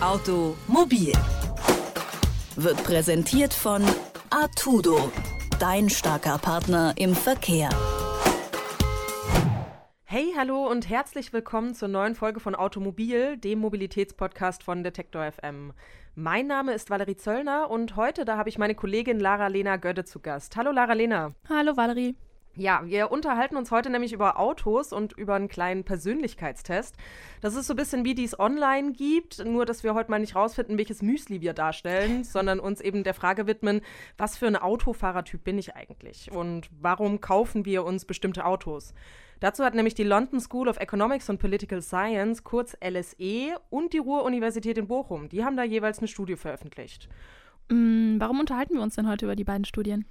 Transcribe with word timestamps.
Automobil 0.00 1.12
wird 2.54 2.84
präsentiert 2.84 3.52
von 3.52 3.82
Artudo, 4.30 5.10
dein 5.58 5.90
starker 5.90 6.38
Partner 6.38 6.94
im 6.96 7.16
Verkehr. 7.16 7.68
Hey, 10.04 10.32
hallo 10.36 10.68
und 10.70 10.88
herzlich 10.88 11.32
willkommen 11.32 11.74
zur 11.74 11.88
neuen 11.88 12.14
Folge 12.14 12.38
von 12.38 12.54
Automobil, 12.54 13.38
dem 13.38 13.58
Mobilitätspodcast 13.58 14.62
von 14.62 14.84
Detektor 14.84 15.32
FM. 15.32 15.72
Mein 16.14 16.46
Name 16.46 16.74
ist 16.74 16.90
Valerie 16.90 17.16
Zöllner 17.16 17.68
und 17.68 17.96
heute 17.96 18.24
da 18.24 18.36
habe 18.36 18.50
ich 18.50 18.58
meine 18.58 18.76
Kollegin 18.76 19.18
Lara 19.18 19.48
Lena 19.48 19.78
Gödde 19.78 20.04
zu 20.04 20.20
Gast. 20.20 20.56
Hallo 20.56 20.70
Lara 20.70 20.92
Lena. 20.92 21.34
Hallo 21.48 21.76
Valerie. 21.76 22.14
Ja, 22.58 22.82
wir 22.84 23.12
unterhalten 23.12 23.56
uns 23.56 23.70
heute 23.70 23.88
nämlich 23.88 24.12
über 24.12 24.36
Autos 24.36 24.92
und 24.92 25.12
über 25.12 25.36
einen 25.36 25.46
kleinen 25.46 25.84
Persönlichkeitstest. 25.84 26.96
Das 27.40 27.54
ist 27.54 27.68
so 27.68 27.74
ein 27.74 27.76
bisschen 27.76 28.04
wie 28.04 28.16
die 28.16 28.24
es 28.24 28.38
online 28.38 28.90
gibt, 28.90 29.44
nur 29.44 29.64
dass 29.64 29.84
wir 29.84 29.94
heute 29.94 30.10
mal 30.10 30.18
nicht 30.18 30.34
rausfinden, 30.34 30.76
welches 30.76 31.00
Müsli 31.00 31.40
wir 31.40 31.52
darstellen, 31.52 32.24
sondern 32.24 32.58
uns 32.58 32.80
eben 32.80 33.04
der 33.04 33.14
Frage 33.14 33.46
widmen, 33.46 33.80
was 34.16 34.36
für 34.36 34.48
ein 34.48 34.56
Autofahrertyp 34.56 35.44
bin 35.44 35.56
ich 35.56 35.76
eigentlich 35.76 36.32
und 36.32 36.68
warum 36.80 37.20
kaufen 37.20 37.64
wir 37.64 37.84
uns 37.84 38.04
bestimmte 38.04 38.44
Autos? 38.44 38.92
Dazu 39.38 39.64
hat 39.64 39.76
nämlich 39.76 39.94
die 39.94 40.02
London 40.02 40.40
School 40.40 40.66
of 40.66 40.78
Economics 40.78 41.30
and 41.30 41.38
Political 41.38 41.80
Science, 41.80 42.42
kurz 42.42 42.76
LSE, 42.84 43.54
und 43.70 43.92
die 43.92 43.98
Ruhr-Universität 43.98 44.78
in 44.78 44.88
Bochum, 44.88 45.28
die 45.28 45.44
haben 45.44 45.56
da 45.56 45.62
jeweils 45.62 46.00
eine 46.00 46.08
Studie 46.08 46.34
veröffentlicht. 46.34 47.08
Mm, 47.68 48.18
warum 48.18 48.40
unterhalten 48.40 48.74
wir 48.74 48.82
uns 48.82 48.96
denn 48.96 49.08
heute 49.08 49.26
über 49.26 49.36
die 49.36 49.44
beiden 49.44 49.64
Studien? 49.64 50.06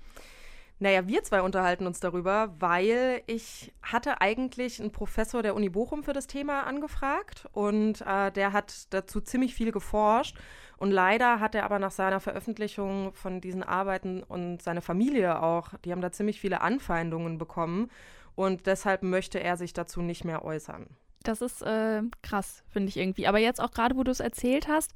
Naja, 0.79 1.07
wir 1.07 1.23
zwei 1.23 1.41
unterhalten 1.41 1.87
uns 1.87 1.99
darüber, 1.99 2.53
weil 2.59 3.23
ich 3.25 3.73
hatte 3.81 4.21
eigentlich 4.21 4.79
einen 4.79 4.91
Professor 4.91 5.41
der 5.41 5.55
Uni 5.55 5.69
Bochum 5.69 6.03
für 6.03 6.13
das 6.13 6.27
Thema 6.27 6.63
angefragt 6.63 7.47
und 7.51 8.01
äh, 8.01 8.31
der 8.31 8.53
hat 8.53 8.93
dazu 8.93 9.19
ziemlich 9.19 9.55
viel 9.55 9.71
geforscht. 9.71 10.37
Und 10.77 10.91
leider 10.91 11.39
hat 11.39 11.55
er 11.55 11.63
aber 11.63 11.79
nach 11.79 11.89
seiner 11.91 12.19
Veröffentlichung 12.19 13.11
von 13.13 13.41
diesen 13.41 13.63
Arbeiten 13.63 14.21
und 14.21 14.61
seine 14.61 14.81
Familie 14.81 15.41
auch, 15.41 15.69
die 15.83 15.91
haben 15.91 16.01
da 16.01 16.11
ziemlich 16.11 16.39
viele 16.39 16.61
Anfeindungen 16.61 17.39
bekommen. 17.39 17.89
Und 18.35 18.67
deshalb 18.67 19.01
möchte 19.01 19.39
er 19.39 19.57
sich 19.57 19.73
dazu 19.73 20.03
nicht 20.03 20.23
mehr 20.23 20.45
äußern. 20.45 20.85
Das 21.23 21.41
ist 21.41 21.63
äh, 21.63 22.03
krass, 22.21 22.63
finde 22.69 22.89
ich 22.89 22.97
irgendwie. 22.97 23.25
Aber 23.25 23.39
jetzt 23.39 23.59
auch 23.59 23.71
gerade, 23.71 23.97
wo 23.97 24.03
du 24.03 24.11
es 24.11 24.19
erzählt 24.19 24.67
hast, 24.67 24.93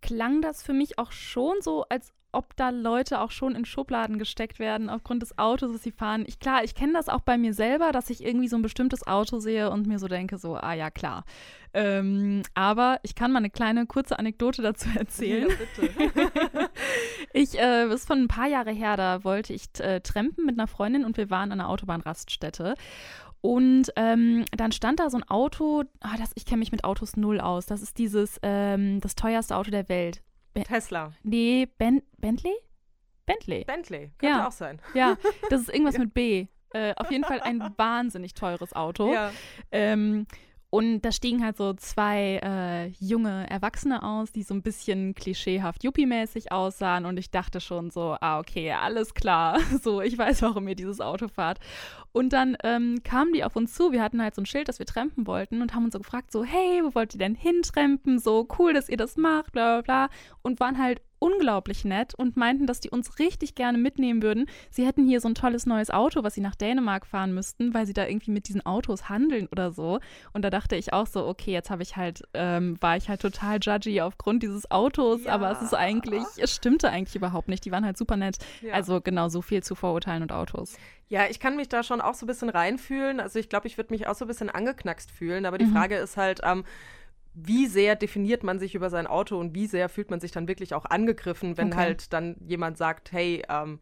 klang 0.00 0.40
das 0.40 0.62
für 0.62 0.72
mich 0.72 0.98
auch 0.98 1.12
schon 1.12 1.60
so, 1.60 1.84
als 1.90 2.14
ob 2.32 2.56
da 2.56 2.70
Leute 2.70 3.20
auch 3.20 3.30
schon 3.30 3.54
in 3.54 3.64
Schubladen 3.64 4.18
gesteckt 4.18 4.58
werden 4.58 4.88
aufgrund 4.90 5.22
des 5.22 5.38
Autos, 5.38 5.72
das 5.72 5.82
sie 5.82 5.92
fahren. 5.92 6.24
Ich 6.26 6.40
klar, 6.40 6.64
ich 6.64 6.74
kenne 6.74 6.94
das 6.94 7.08
auch 7.08 7.20
bei 7.20 7.38
mir 7.38 7.54
selber, 7.54 7.92
dass 7.92 8.10
ich 8.10 8.24
irgendwie 8.24 8.48
so 8.48 8.56
ein 8.56 8.62
bestimmtes 8.62 9.06
Auto 9.06 9.38
sehe 9.38 9.70
und 9.70 9.86
mir 9.86 9.98
so 9.98 10.08
denke, 10.08 10.38
so, 10.38 10.56
ah 10.56 10.72
ja, 10.72 10.90
klar. 10.90 11.24
Ähm, 11.74 12.42
aber 12.54 12.98
ich 13.02 13.14
kann 13.14 13.32
mal 13.32 13.38
eine 13.38 13.50
kleine 13.50 13.86
kurze 13.86 14.18
Anekdote 14.18 14.62
dazu 14.62 14.88
erzählen. 14.98 15.48
Ja, 15.48 15.56
bitte. 15.56 16.70
ich, 17.32 17.58
äh, 17.58 17.92
ist 17.92 18.06
von 18.06 18.22
ein 18.22 18.28
paar 18.28 18.48
Jahre 18.48 18.72
her, 18.72 18.96
da 18.96 19.24
wollte 19.24 19.52
ich 19.52 19.68
äh, 19.78 20.00
trampen 20.00 20.44
mit 20.44 20.58
einer 20.58 20.66
Freundin 20.68 21.04
und 21.04 21.16
wir 21.16 21.30
waren 21.30 21.52
an 21.52 21.60
einer 21.60 21.68
Autobahnraststätte. 21.68 22.74
Und 23.42 23.90
ähm, 23.96 24.44
dann 24.56 24.70
stand 24.70 25.00
da 25.00 25.10
so 25.10 25.18
ein 25.18 25.28
Auto, 25.28 25.82
oh, 25.82 26.16
das, 26.16 26.30
ich 26.36 26.46
kenne 26.46 26.60
mich 26.60 26.70
mit 26.70 26.84
Autos 26.84 27.16
null 27.16 27.40
aus. 27.40 27.66
Das 27.66 27.82
ist 27.82 27.98
dieses, 27.98 28.38
ähm, 28.42 29.00
das 29.00 29.16
teuerste 29.16 29.56
Auto 29.56 29.70
der 29.70 29.88
Welt. 29.88 30.22
Be 30.54 30.62
Tesla. 30.62 31.12
Nee, 31.22 31.68
ben 31.78 32.02
Bentley? 32.18 32.54
Bentley. 33.26 33.64
Bentley, 33.64 34.10
könnte 34.18 34.38
ja. 34.38 34.46
auch 34.48 34.52
sein. 34.52 34.80
Ja, 34.94 35.16
das 35.48 35.62
ist 35.62 35.68
irgendwas 35.70 35.98
mit 35.98 36.12
B. 36.12 36.46
Äh, 36.74 36.94
auf 36.96 37.10
jeden 37.10 37.24
Fall 37.24 37.40
ein 37.40 37.60
wahnsinnig 37.76 38.34
teures 38.34 38.72
Auto. 38.74 39.12
Ja. 39.12 39.30
Ähm, 39.70 40.26
und 40.74 41.02
da 41.02 41.12
stiegen 41.12 41.44
halt 41.44 41.58
so 41.58 41.74
zwei 41.74 42.40
äh, 42.42 42.86
junge 42.98 43.48
Erwachsene 43.50 44.02
aus, 44.02 44.32
die 44.32 44.42
so 44.42 44.54
ein 44.54 44.62
bisschen 44.62 45.14
klischeehaft 45.14 45.84
Yuppie-mäßig 45.84 46.50
aussahen. 46.50 47.04
Und 47.04 47.18
ich 47.18 47.30
dachte 47.30 47.60
schon 47.60 47.90
so, 47.90 48.16
ah, 48.22 48.38
okay, 48.38 48.72
alles 48.72 49.12
klar. 49.12 49.58
So, 49.82 50.00
ich 50.00 50.16
weiß, 50.16 50.40
warum 50.40 50.66
ihr 50.68 50.74
dieses 50.74 51.02
Auto 51.02 51.28
fahrt. 51.28 51.58
Und 52.12 52.32
dann 52.32 52.56
ähm, 52.64 53.02
kamen 53.04 53.34
die 53.34 53.44
auf 53.44 53.54
uns 53.54 53.74
zu. 53.74 53.92
Wir 53.92 54.02
hatten 54.02 54.22
halt 54.22 54.34
so 54.34 54.40
ein 54.40 54.46
Schild, 54.46 54.66
dass 54.66 54.78
wir 54.78 54.86
trampen 54.86 55.26
wollten 55.26 55.60
und 55.60 55.74
haben 55.74 55.84
uns 55.84 55.92
so 55.92 55.98
gefragt, 55.98 56.32
so, 56.32 56.42
hey, 56.42 56.80
wo 56.82 56.94
wollt 56.94 57.14
ihr 57.14 57.18
denn 57.18 57.34
hintrampen? 57.34 58.18
So, 58.18 58.48
cool, 58.58 58.72
dass 58.72 58.88
ihr 58.88 58.96
das 58.96 59.18
macht, 59.18 59.52
bla, 59.52 59.82
bla, 59.82 60.06
bla. 60.06 60.16
Und 60.40 60.58
waren 60.58 60.78
halt 60.78 61.02
unglaublich 61.22 61.84
nett 61.84 62.14
und 62.16 62.36
meinten, 62.36 62.66
dass 62.66 62.80
die 62.80 62.90
uns 62.90 63.20
richtig 63.20 63.54
gerne 63.54 63.78
mitnehmen 63.78 64.22
würden. 64.22 64.46
Sie 64.70 64.84
hätten 64.84 65.06
hier 65.06 65.20
so 65.20 65.28
ein 65.28 65.36
tolles 65.36 65.66
neues 65.66 65.90
Auto, 65.90 66.24
was 66.24 66.34
sie 66.34 66.40
nach 66.40 66.56
Dänemark 66.56 67.06
fahren 67.06 67.32
müssten, 67.32 67.72
weil 67.74 67.86
sie 67.86 67.92
da 67.92 68.06
irgendwie 68.08 68.32
mit 68.32 68.48
diesen 68.48 68.66
Autos 68.66 69.08
handeln 69.08 69.46
oder 69.52 69.70
so. 69.70 70.00
Und 70.32 70.42
da 70.42 70.50
dachte 70.50 70.74
ich 70.74 70.92
auch 70.92 71.06
so, 71.06 71.24
okay, 71.24 71.52
jetzt 71.52 71.70
habe 71.70 71.84
ich 71.84 71.96
halt, 71.96 72.22
ähm, 72.34 72.76
war 72.80 72.96
ich 72.96 73.08
halt 73.08 73.22
total 73.22 73.58
judgy 73.62 74.00
aufgrund 74.00 74.42
dieses 74.42 74.68
Autos, 74.72 75.24
ja. 75.24 75.32
aber 75.32 75.52
es 75.52 75.62
ist 75.62 75.74
eigentlich, 75.74 76.24
es 76.38 76.52
stimmte 76.52 76.90
eigentlich 76.90 77.14
überhaupt 77.14 77.46
nicht. 77.46 77.64
Die 77.64 77.70
waren 77.70 77.84
halt 77.84 77.96
super 77.96 78.16
nett. 78.16 78.38
Ja. 78.60 78.74
Also 78.74 79.00
genau, 79.00 79.28
so 79.28 79.42
viel 79.42 79.62
zu 79.62 79.76
Vorurteilen 79.76 80.22
und 80.22 80.32
Autos. 80.32 80.76
Ja, 81.08 81.26
ich 81.28 81.38
kann 81.38 81.56
mich 81.56 81.68
da 81.68 81.84
schon 81.84 82.00
auch 82.00 82.14
so 82.14 82.24
ein 82.24 82.28
bisschen 82.28 82.48
reinfühlen. 82.48 83.20
Also 83.20 83.38
ich 83.38 83.48
glaube, 83.48 83.68
ich 83.68 83.76
würde 83.76 83.92
mich 83.92 84.08
auch 84.08 84.14
so 84.14 84.24
ein 84.24 84.28
bisschen 84.28 84.50
angeknackst 84.50 85.10
fühlen. 85.10 85.46
Aber 85.46 85.58
die 85.58 85.66
mhm. 85.66 85.72
Frage 85.72 85.96
ist 85.96 86.16
halt, 86.16 86.40
ähm, 86.42 86.64
wie 87.34 87.66
sehr 87.66 87.96
definiert 87.96 88.42
man 88.42 88.58
sich 88.58 88.74
über 88.74 88.90
sein 88.90 89.06
Auto 89.06 89.38
und 89.38 89.54
wie 89.54 89.66
sehr 89.66 89.88
fühlt 89.88 90.10
man 90.10 90.20
sich 90.20 90.32
dann 90.32 90.48
wirklich 90.48 90.74
auch 90.74 90.84
angegriffen, 90.84 91.56
wenn 91.56 91.68
okay. 91.68 91.76
halt 91.76 92.12
dann 92.12 92.36
jemand 92.46 92.76
sagt, 92.76 93.12
hey, 93.12 93.42
ähm, 93.48 93.80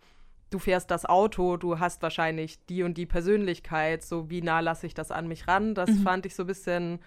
du 0.51 0.59
fährst 0.59 0.91
das 0.91 1.05
Auto, 1.05 1.57
du 1.57 1.79
hast 1.79 2.03
wahrscheinlich 2.03 2.65
die 2.67 2.83
und 2.83 2.95
die 2.95 3.07
Persönlichkeit, 3.07 4.03
so 4.03 4.31
wie 4.31 4.43
nah 4.43 4.61
lasse 4.61 4.87
ich 4.87 4.95
das 4.95 5.11
an 5.11 5.27
mich 5.27 5.49
ran? 5.49 5.75
Das 5.75 5.91
mhm. 5.91 6.03
fand 6.03 6.27
ich 6.27 6.35
so 6.35 6.45
ein 6.45 6.47
bisschen, 6.47 7.01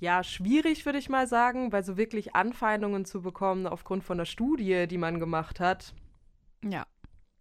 ja, 0.00 0.24
schwierig, 0.24 0.86
würde 0.86 0.98
ich 0.98 1.08
mal 1.08 1.28
sagen, 1.28 1.72
weil 1.72 1.84
so 1.84 1.96
wirklich 1.96 2.34
Anfeindungen 2.34 3.04
zu 3.04 3.22
bekommen 3.22 3.66
aufgrund 3.66 4.02
von 4.02 4.18
der 4.18 4.24
Studie, 4.24 4.86
die 4.88 4.98
man 4.98 5.20
gemacht 5.20 5.60
hat. 5.60 5.94
Ja. 6.64 6.84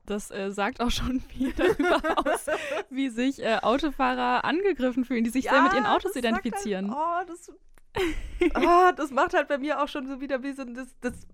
Das 0.06 0.31
äh, 0.31 0.52
sagt 0.52 0.81
auch 0.81 0.91
schon 0.91 1.22
viel 1.22 1.53
darüber 1.53 2.18
aus, 2.28 2.47
wie 2.90 3.09
sich 3.09 3.41
äh, 3.41 3.59
Autofahrer 3.62 4.44
angegriffen 4.44 5.06
fühlen, 5.06 5.23
die 5.23 5.29
sich 5.29 5.46
ja, 5.46 5.53
sehr 5.53 5.62
mit 5.63 5.73
ihren 5.73 5.85
Autos 5.85 6.16
identifizieren. 6.16 6.94
Halt, 6.94 7.29
oh, 7.29 7.31
das 7.31 7.53
oh, 8.55 8.91
das 8.95 9.11
macht 9.11 9.33
halt 9.33 9.47
bei 9.47 9.57
mir 9.57 9.81
auch 9.81 9.87
schon 9.87 10.07
so 10.07 10.21
wieder 10.21 10.43
wie 10.43 10.53
so 10.53 10.63
das, 10.63 10.95
das 11.01 11.27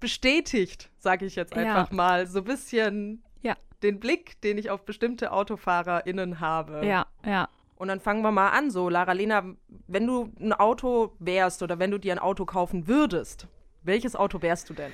bestätigt, 0.00 0.90
sage 0.98 1.26
ich 1.26 1.36
jetzt 1.36 1.54
einfach 1.54 1.90
ja. 1.90 1.96
mal, 1.96 2.26
so 2.26 2.40
ein 2.40 2.44
bisschen 2.44 3.22
ja. 3.42 3.56
den 3.82 4.00
Blick, 4.00 4.40
den 4.42 4.58
ich 4.58 4.70
auf 4.70 4.84
bestimmte 4.84 5.32
AutofahrerInnen 5.32 6.40
habe. 6.40 6.86
Ja, 6.86 7.06
ja. 7.24 7.48
Und 7.76 7.88
dann 7.88 8.00
fangen 8.00 8.22
wir 8.22 8.32
mal 8.32 8.50
an, 8.50 8.70
so, 8.70 8.88
Lara 8.88 9.12
Lena, 9.12 9.44
wenn 9.86 10.06
du 10.06 10.32
ein 10.40 10.52
Auto 10.54 11.14
wärst 11.18 11.62
oder 11.62 11.78
wenn 11.78 11.90
du 11.90 11.98
dir 11.98 12.12
ein 12.12 12.18
Auto 12.18 12.46
kaufen 12.46 12.86
würdest, 12.86 13.48
welches 13.82 14.16
Auto 14.16 14.40
wärst 14.40 14.70
du 14.70 14.74
denn? 14.74 14.92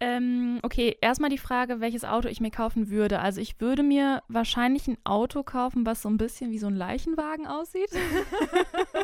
Ähm, 0.00 0.58
okay, 0.62 0.96
erstmal 1.00 1.30
die 1.30 1.38
Frage, 1.38 1.80
welches 1.80 2.04
Auto 2.04 2.28
ich 2.28 2.40
mir 2.40 2.50
kaufen 2.50 2.90
würde. 2.90 3.20
Also 3.20 3.40
ich 3.40 3.60
würde 3.60 3.84
mir 3.84 4.22
wahrscheinlich 4.26 4.88
ein 4.88 4.98
Auto 5.04 5.44
kaufen, 5.44 5.86
was 5.86 6.02
so 6.02 6.08
ein 6.08 6.16
bisschen 6.16 6.50
wie 6.50 6.58
so 6.58 6.66
ein 6.66 6.74
Leichenwagen 6.74 7.46
aussieht. 7.46 7.90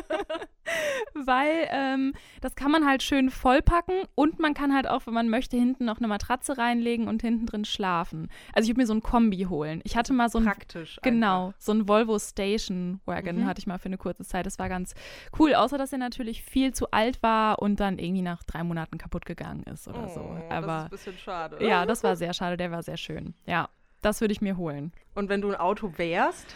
Weil 1.13 1.67
ähm, 1.71 2.13
das 2.41 2.55
kann 2.55 2.71
man 2.71 2.85
halt 2.85 3.03
schön 3.03 3.29
vollpacken 3.29 4.03
und 4.15 4.39
man 4.39 4.53
kann 4.53 4.73
halt 4.73 4.87
auch, 4.87 5.07
wenn 5.07 5.13
man 5.13 5.29
möchte, 5.29 5.57
hinten 5.57 5.85
noch 5.85 5.97
eine 5.97 6.07
Matratze 6.07 6.57
reinlegen 6.57 7.07
und 7.07 7.21
hinten 7.21 7.45
drin 7.45 7.65
schlafen. 7.65 8.29
Also 8.53 8.65
ich 8.65 8.69
würde 8.69 8.81
mir 8.81 8.87
so 8.87 8.93
ein 8.93 9.03
Kombi 9.03 9.47
holen. 9.49 9.81
Ich 9.83 9.95
hatte 9.95 10.13
mal 10.13 10.29
so 10.29 10.39
ein 10.39 10.45
praktisch 10.45 10.99
genau 11.01 11.47
einfach. 11.47 11.59
so 11.59 11.71
ein 11.73 11.87
Volvo 11.87 12.19
Station 12.19 12.99
Wagon 13.05 13.37
mhm. 13.37 13.45
hatte 13.45 13.59
ich 13.59 13.67
mal 13.67 13.79
für 13.79 13.87
eine 13.87 13.97
kurze 13.97 14.23
Zeit. 14.23 14.45
Das 14.45 14.59
war 14.59 14.69
ganz 14.69 14.93
cool, 15.37 15.53
außer 15.53 15.77
dass 15.77 15.91
er 15.91 15.99
natürlich 15.99 16.43
viel 16.43 16.73
zu 16.73 16.91
alt 16.91 17.21
war 17.23 17.59
und 17.59 17.79
dann 17.79 17.99
irgendwie 17.99 18.21
nach 18.21 18.43
drei 18.43 18.63
Monaten 18.63 18.97
kaputt 18.97 19.25
gegangen 19.25 19.63
ist 19.63 19.87
oder 19.87 20.05
oh, 20.05 20.13
so. 20.13 20.37
Aber 20.49 20.83
ein 20.83 20.89
bisschen 20.89 21.17
schade. 21.17 21.65
Ja, 21.65 21.85
das 21.85 22.03
war 22.03 22.15
sehr 22.15 22.33
schade. 22.33 22.57
Der 22.57 22.71
war 22.71 22.83
sehr 22.83 22.97
schön. 22.97 23.33
Ja, 23.45 23.69
das 24.01 24.21
würde 24.21 24.31
ich 24.31 24.41
mir 24.41 24.57
holen. 24.57 24.91
Und 25.15 25.29
wenn 25.29 25.41
du 25.41 25.49
ein 25.49 25.55
Auto 25.55 25.93
wärst? 25.97 26.55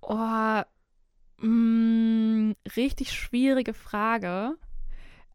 Oh, 0.00 0.62
mh, 1.40 1.48
mm, 1.48 2.54
richtig 2.76 3.12
schwierige 3.12 3.74
Frage. 3.74 4.56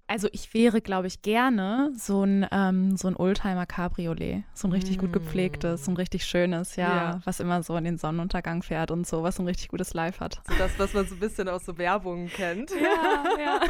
Also 0.06 0.28
ich 0.34 0.54
wäre, 0.54 0.82
glaube 0.82 1.08
ich, 1.08 1.22
gerne 1.22 1.92
so 1.98 2.24
ein, 2.24 2.46
ähm, 2.52 2.98
so 2.98 3.08
ein 3.08 3.16
Oldtimer 3.16 3.66
Cabriolet. 3.66 4.44
So 4.54 4.68
ein 4.68 4.72
richtig 4.74 4.98
mm. 4.98 5.00
gut 5.00 5.14
gepflegtes, 5.14 5.86
so 5.86 5.92
ein 5.92 5.98
richtig 5.98 6.26
schönes, 6.26 6.76
ja, 6.76 6.96
ja, 6.96 7.22
was 7.24 7.40
immer 7.40 7.64
so 7.64 7.76
in 7.78 7.86
den 7.86 7.98
Sonnenuntergang 7.98 8.64
fährt 8.64 8.92
und 8.92 9.08
so, 9.08 9.24
was 9.24 9.40
ein 9.40 9.48
richtig 9.48 9.70
gutes 9.70 9.94
Live 9.94 10.20
hat. 10.20 10.42
So 10.48 10.56
das, 10.58 10.78
was 10.78 10.94
man 10.94 11.08
so 11.08 11.16
ein 11.16 11.20
bisschen 11.20 11.48
aus 11.48 11.66
so 11.66 11.78
Werbungen 11.78 12.28
kennt. 12.28 12.72
Ja, 12.72 13.24
ja. 13.40 13.62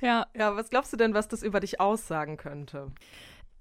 ja. 0.00 0.26
Ja, 0.34 0.56
was 0.56 0.70
glaubst 0.70 0.92
du 0.92 0.96
denn, 0.96 1.12
was 1.12 1.28
das 1.28 1.42
über 1.42 1.60
dich 1.60 1.80
aussagen 1.80 2.38
könnte? 2.38 2.90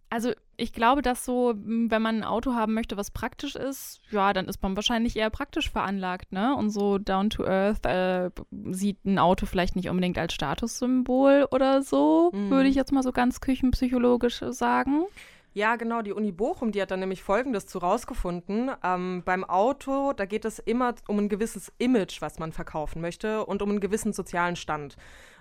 Also 0.09 0.31
ich 0.57 0.73
glaube, 0.73 1.01
dass 1.01 1.23
so, 1.23 1.53
wenn 1.55 2.01
man 2.01 2.17
ein 2.17 2.23
Auto 2.23 2.53
haben 2.53 2.73
möchte, 2.73 2.97
was 2.97 3.11
praktisch 3.11 3.55
ist, 3.55 4.01
ja, 4.09 4.33
dann 4.33 4.47
ist 4.47 4.61
man 4.61 4.75
wahrscheinlich 4.75 5.15
eher 5.15 5.29
praktisch 5.29 5.69
veranlagt, 5.69 6.31
ne? 6.31 6.55
Und 6.55 6.71
so 6.71 6.97
down 6.97 7.29
to 7.29 7.45
earth 7.45 7.85
äh, 7.85 8.31
sieht 8.71 9.05
ein 9.05 9.19
Auto 9.19 9.45
vielleicht 9.45 9.75
nicht 9.75 9.89
unbedingt 9.89 10.17
als 10.17 10.33
Statussymbol 10.33 11.47
oder 11.51 11.83
so, 11.83 12.31
mhm. 12.33 12.49
würde 12.49 12.69
ich 12.69 12.75
jetzt 12.75 12.91
mal 12.91 13.03
so 13.03 13.11
ganz 13.11 13.39
küchenpsychologisch 13.39 14.41
sagen. 14.49 15.05
Ja, 15.53 15.75
genau. 15.77 16.01
Die 16.01 16.13
Uni 16.13 16.31
Bochum, 16.31 16.71
die 16.71 16.81
hat 16.81 16.91
dann 16.91 16.99
nämlich 16.99 17.23
Folgendes 17.23 17.65
zu 17.65 17.79
rausgefunden. 17.79 18.71
Ähm, 18.83 19.23
beim 19.25 19.43
Auto, 19.43 20.13
da 20.13 20.25
geht 20.25 20.45
es 20.45 20.59
immer 20.59 20.93
um 21.07 21.17
ein 21.17 21.29
gewisses 21.29 21.71
Image, 21.79 22.21
was 22.21 22.39
man 22.39 22.51
verkaufen 22.51 23.01
möchte 23.01 23.45
und 23.45 23.61
um 23.61 23.69
einen 23.69 23.79
gewissen 23.79 24.13
sozialen 24.13 24.55
Stand. 24.55 24.95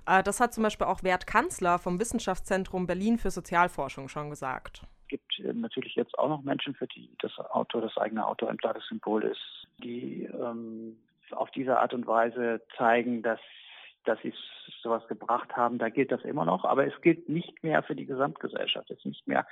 Äh, 0.08 0.22
das 0.22 0.40
hat 0.40 0.54
zum 0.54 0.62
Beispiel 0.62 0.86
auch 0.86 1.02
Wert 1.02 1.26
Kanzler 1.26 1.78
vom 1.78 2.00
Wissenschaftszentrum 2.00 2.86
Berlin 2.86 3.18
für 3.18 3.30
Sozialforschung 3.30 4.08
schon 4.08 4.30
gesagt. 4.30 4.82
Es 5.02 5.08
gibt 5.08 5.38
äh, 5.40 5.52
natürlich 5.52 5.94
jetzt 5.94 6.18
auch 6.18 6.28
noch 6.28 6.42
Menschen, 6.42 6.74
für 6.74 6.86
die 6.86 7.10
das 7.20 7.38
Auto, 7.38 7.80
das 7.80 7.96
eigene 7.98 8.26
Auto 8.26 8.46
ein 8.46 8.58
Statussymbol 8.58 9.24
ist, 9.24 9.68
die 9.78 10.24
ähm, 10.24 10.96
auf 11.30 11.50
diese 11.50 11.78
Art 11.78 11.92
und 11.92 12.06
Weise 12.06 12.62
zeigen, 12.76 13.22
dass 13.22 13.40
dass 14.04 14.18
sie 14.22 14.32
sowas 14.82 15.06
gebracht 15.08 15.54
haben, 15.54 15.76
da 15.76 15.90
gilt 15.90 16.10
das 16.10 16.22
immer 16.22 16.46
noch, 16.46 16.64
aber 16.64 16.86
es 16.86 16.98
gilt 17.02 17.28
nicht 17.28 17.62
mehr 17.62 17.82
für 17.82 17.94
die 17.94 18.06
Gesamtgesellschaft. 18.06 18.90
Es 18.90 18.98
ist 18.98 19.04
nicht 19.04 19.28
mehr 19.28 19.46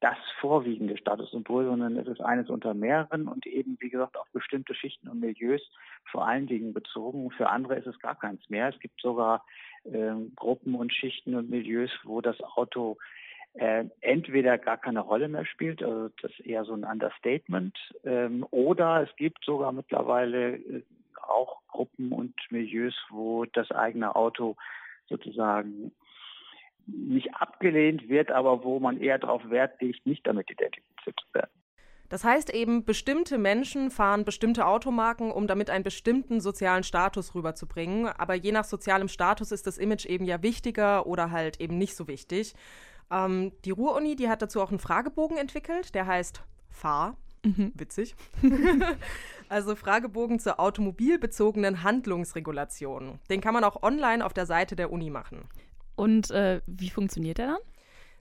das 0.00 0.16
vorwiegende 0.40 0.96
Statussymbol, 0.96 1.66
sondern 1.66 1.96
es 1.96 2.08
ist 2.08 2.20
eines 2.20 2.48
unter 2.48 2.72
mehreren 2.72 3.28
und 3.28 3.46
eben, 3.46 3.76
wie 3.80 3.90
gesagt, 3.90 4.16
auf 4.16 4.26
bestimmte 4.32 4.74
Schichten 4.74 5.08
und 5.08 5.20
Milieus 5.20 5.60
vor 6.10 6.26
allen 6.26 6.46
Dingen 6.46 6.72
bezogen. 6.72 7.30
Für 7.30 7.50
andere 7.50 7.76
ist 7.76 7.86
es 7.86 7.98
gar 8.00 8.18
keins 8.18 8.40
mehr. 8.48 8.70
Es 8.70 8.80
gibt 8.80 9.00
sogar 9.00 9.44
äh, 9.84 10.14
Gruppen 10.36 10.74
und 10.74 10.92
Schichten 10.92 11.34
und 11.34 11.50
Milieus, 11.50 11.90
wo 12.04 12.20
das 12.20 12.40
Auto 12.40 12.96
äh, 13.54 13.84
entweder 14.00 14.58
gar 14.58 14.78
keine 14.78 15.00
Rolle 15.00 15.28
mehr 15.28 15.44
spielt, 15.44 15.82
also 15.82 16.08
das 16.22 16.30
ist 16.32 16.46
eher 16.46 16.64
so 16.64 16.74
ein 16.74 16.84
Understatement, 16.84 17.76
ähm, 18.04 18.46
oder 18.50 19.02
es 19.02 19.16
gibt 19.16 19.44
sogar 19.44 19.72
mittlerweile 19.72 20.56
äh, 20.56 20.82
auch 21.22 21.60
Gruppen 21.68 22.12
und 22.12 22.34
Milieus, 22.50 22.94
wo 23.10 23.44
das 23.44 23.70
eigene 23.70 24.14
Auto 24.14 24.56
sozusagen 25.08 25.92
nicht 26.86 27.34
abgelehnt 27.34 28.08
wird, 28.08 28.30
aber 28.30 28.64
wo 28.64 28.80
man 28.80 29.00
eher 29.00 29.18
darauf 29.18 29.48
Wert 29.50 29.80
legt, 29.80 30.06
nicht 30.06 30.26
damit 30.26 30.50
identifiziert 30.50 31.20
zu 31.20 31.34
werden. 31.34 31.59
Das 32.10 32.24
heißt 32.24 32.50
eben, 32.50 32.84
bestimmte 32.84 33.38
Menschen 33.38 33.90
fahren 33.90 34.24
bestimmte 34.24 34.66
Automarken, 34.66 35.30
um 35.30 35.46
damit 35.46 35.70
einen 35.70 35.84
bestimmten 35.84 36.40
sozialen 36.40 36.82
Status 36.82 37.36
rüberzubringen. 37.36 38.08
Aber 38.08 38.34
je 38.34 38.50
nach 38.50 38.64
sozialem 38.64 39.06
Status 39.06 39.52
ist 39.52 39.66
das 39.68 39.78
Image 39.78 40.06
eben 40.06 40.24
ja 40.24 40.42
wichtiger 40.42 41.06
oder 41.06 41.30
halt 41.30 41.60
eben 41.60 41.78
nicht 41.78 41.94
so 41.94 42.08
wichtig. 42.08 42.54
Ähm, 43.12 43.52
die 43.64 43.70
Ruhr-Uni, 43.70 44.16
die 44.16 44.28
hat 44.28 44.42
dazu 44.42 44.60
auch 44.60 44.70
einen 44.70 44.80
Fragebogen 44.80 45.38
entwickelt, 45.38 45.94
der 45.94 46.06
heißt 46.06 46.42
Fahr. 46.68 47.16
Mhm. 47.44 47.70
Witzig. 47.74 48.16
also 49.48 49.76
Fragebogen 49.76 50.40
zur 50.40 50.58
automobilbezogenen 50.58 51.84
Handlungsregulation. 51.84 53.20
Den 53.30 53.40
kann 53.40 53.54
man 53.54 53.62
auch 53.62 53.84
online 53.84 54.26
auf 54.26 54.32
der 54.32 54.46
Seite 54.46 54.74
der 54.74 54.90
Uni 54.90 55.10
machen. 55.10 55.44
Und 55.94 56.32
äh, 56.32 56.60
wie 56.66 56.90
funktioniert 56.90 57.38
der 57.38 57.46
dann? 57.46 57.58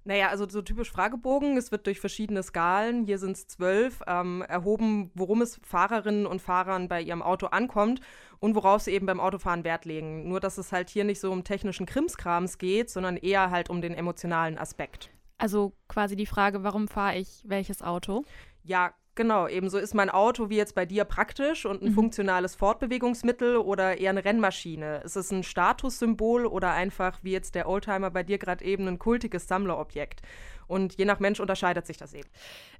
Naja, 0.06 0.30
also 0.30 0.48
so 0.48 0.62
typisch 0.62 0.92
Fragebogen. 0.92 1.58
Es 1.58 1.72
wird 1.72 1.86
durch 1.86 2.00
verschiedene 2.00 2.42
Skalen, 2.42 3.06
hier 3.06 3.18
sind 3.18 3.36
es 3.36 3.48
zwölf, 3.48 4.02
ähm, 4.08 4.42
erhoben, 4.48 5.12
worum 5.14 5.42
es 5.42 5.60
Fahrerinnen 5.64 6.26
und 6.26 6.42
Fahrern 6.42 6.88
bei 6.88 7.02
ihrem 7.02 7.22
Auto 7.22 7.48
ankommt 7.48 8.02
und 8.40 8.56
worauf 8.56 8.82
sie 8.82 8.92
eben 8.92 9.06
beim 9.06 9.20
Autofahren 9.20 9.64
Wert 9.64 9.86
legen. 9.86 10.28
Nur, 10.28 10.40
dass 10.40 10.58
es 10.58 10.72
halt 10.72 10.90
hier 10.90 11.04
nicht 11.04 11.20
so 11.20 11.32
um 11.32 11.44
technischen 11.44 11.86
Krimskrams 11.86 12.58
geht, 12.58 12.90
sondern 12.90 13.18
eher 13.18 13.52
halt 13.52 13.70
um 13.70 13.82
den 13.82 13.94
emotionalen 13.94 14.58
Aspekt. 14.58 15.12
Also 15.38 15.74
quasi 15.88 16.16
die 16.16 16.26
Frage, 16.26 16.64
warum 16.64 16.88
fahre 16.88 17.18
ich 17.18 17.44
welches 17.46 17.82
Auto? 17.82 18.24
Ja, 18.64 18.94
Genau, 19.16 19.48
ebenso 19.48 19.78
ist 19.78 19.94
mein 19.94 20.10
Auto 20.10 20.50
wie 20.50 20.56
jetzt 20.56 20.76
bei 20.76 20.86
dir 20.86 21.04
praktisch 21.04 21.66
und 21.66 21.82
ein 21.82 21.90
mhm. 21.90 21.94
funktionales 21.94 22.56
Fortbewegungsmittel 22.56 23.58
oder 23.58 23.98
eher 23.98 24.12
eine 24.12 24.24
Rennmaschine. 24.24 25.02
Ist 25.04 25.18
es 25.18 25.32
ein 25.32 25.44
Statussymbol 25.44 26.46
oder 26.46 26.72
einfach 26.72 27.20
wie 27.22 27.32
jetzt 27.32 27.56
der 27.56 27.68
Oldtimer 27.68 28.12
bei 28.12 28.24
dir 28.24 28.38
gerade 28.38 28.64
eben 28.64 28.88
ein 28.88 28.98
kultiges 28.98 29.48
Sammlerobjekt? 29.48 30.22
Und 30.68 30.98
je 30.98 31.06
nach 31.06 31.20
Mensch 31.20 31.40
unterscheidet 31.40 31.86
sich 31.86 31.98
das 31.98 32.14
eben. 32.14 32.30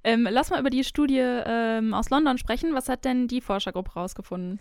Ähm, 0.04 0.26
lass 0.30 0.50
mal 0.50 0.60
über 0.60 0.70
die 0.70 0.84
Studie 0.84 1.18
ähm, 1.18 1.92
aus 1.92 2.08
London 2.08 2.38
sprechen. 2.38 2.74
Was 2.74 2.88
hat 2.88 3.04
denn 3.04 3.28
die 3.28 3.40
Forschergruppe 3.40 3.92
rausgefunden? 3.92 4.60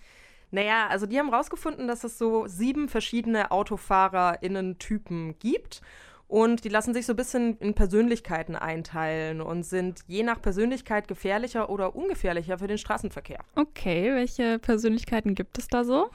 Naja, 0.52 0.88
also 0.88 1.06
die 1.06 1.20
haben 1.20 1.34
rausgefunden, 1.34 1.88
dass 1.88 2.04
es 2.04 2.18
so 2.18 2.48
sieben 2.48 2.90
verschiedene 2.90 3.52
AutofahrerInnen-Typen 3.52 5.38
gibt. 5.38 5.82
Und 6.30 6.64
die 6.64 6.70
lassen 6.70 6.94
sich 6.94 7.08
so 7.08 7.14
ein 7.14 7.16
bisschen 7.16 7.58
in 7.58 7.74
Persönlichkeiten 7.74 8.56
einteilen 8.56 9.42
und 9.42 9.64
sind 9.64 10.02
je 10.06 10.22
nach 10.22 10.40
Persönlichkeit 10.40 11.08
gefährlicher 11.08 11.72
oder 11.72 11.96
ungefährlicher 11.96 12.60
für 12.60 12.68
den 12.68 12.78
Straßenverkehr. 12.78 13.40
Okay, 13.56 14.14
welche 14.14 14.60
Persönlichkeiten 14.60 15.34
gibt 15.34 15.58
es 15.58 15.68
da 15.68 15.84
so? 15.84 16.12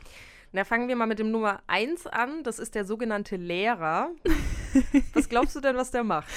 Na, 0.52 0.62
fangen 0.62 0.86
wir 0.86 0.94
mal 0.94 1.08
mit 1.08 1.18
dem 1.18 1.32
Nummer 1.32 1.62
1 1.66 2.06
an. 2.06 2.44
Das 2.44 2.60
ist 2.60 2.76
der 2.76 2.84
sogenannte 2.84 3.34
Lehrer. 3.34 4.12
was 5.14 5.28
glaubst 5.28 5.56
du 5.56 5.60
denn, 5.60 5.74
was 5.76 5.90
der 5.90 6.04
macht? 6.04 6.28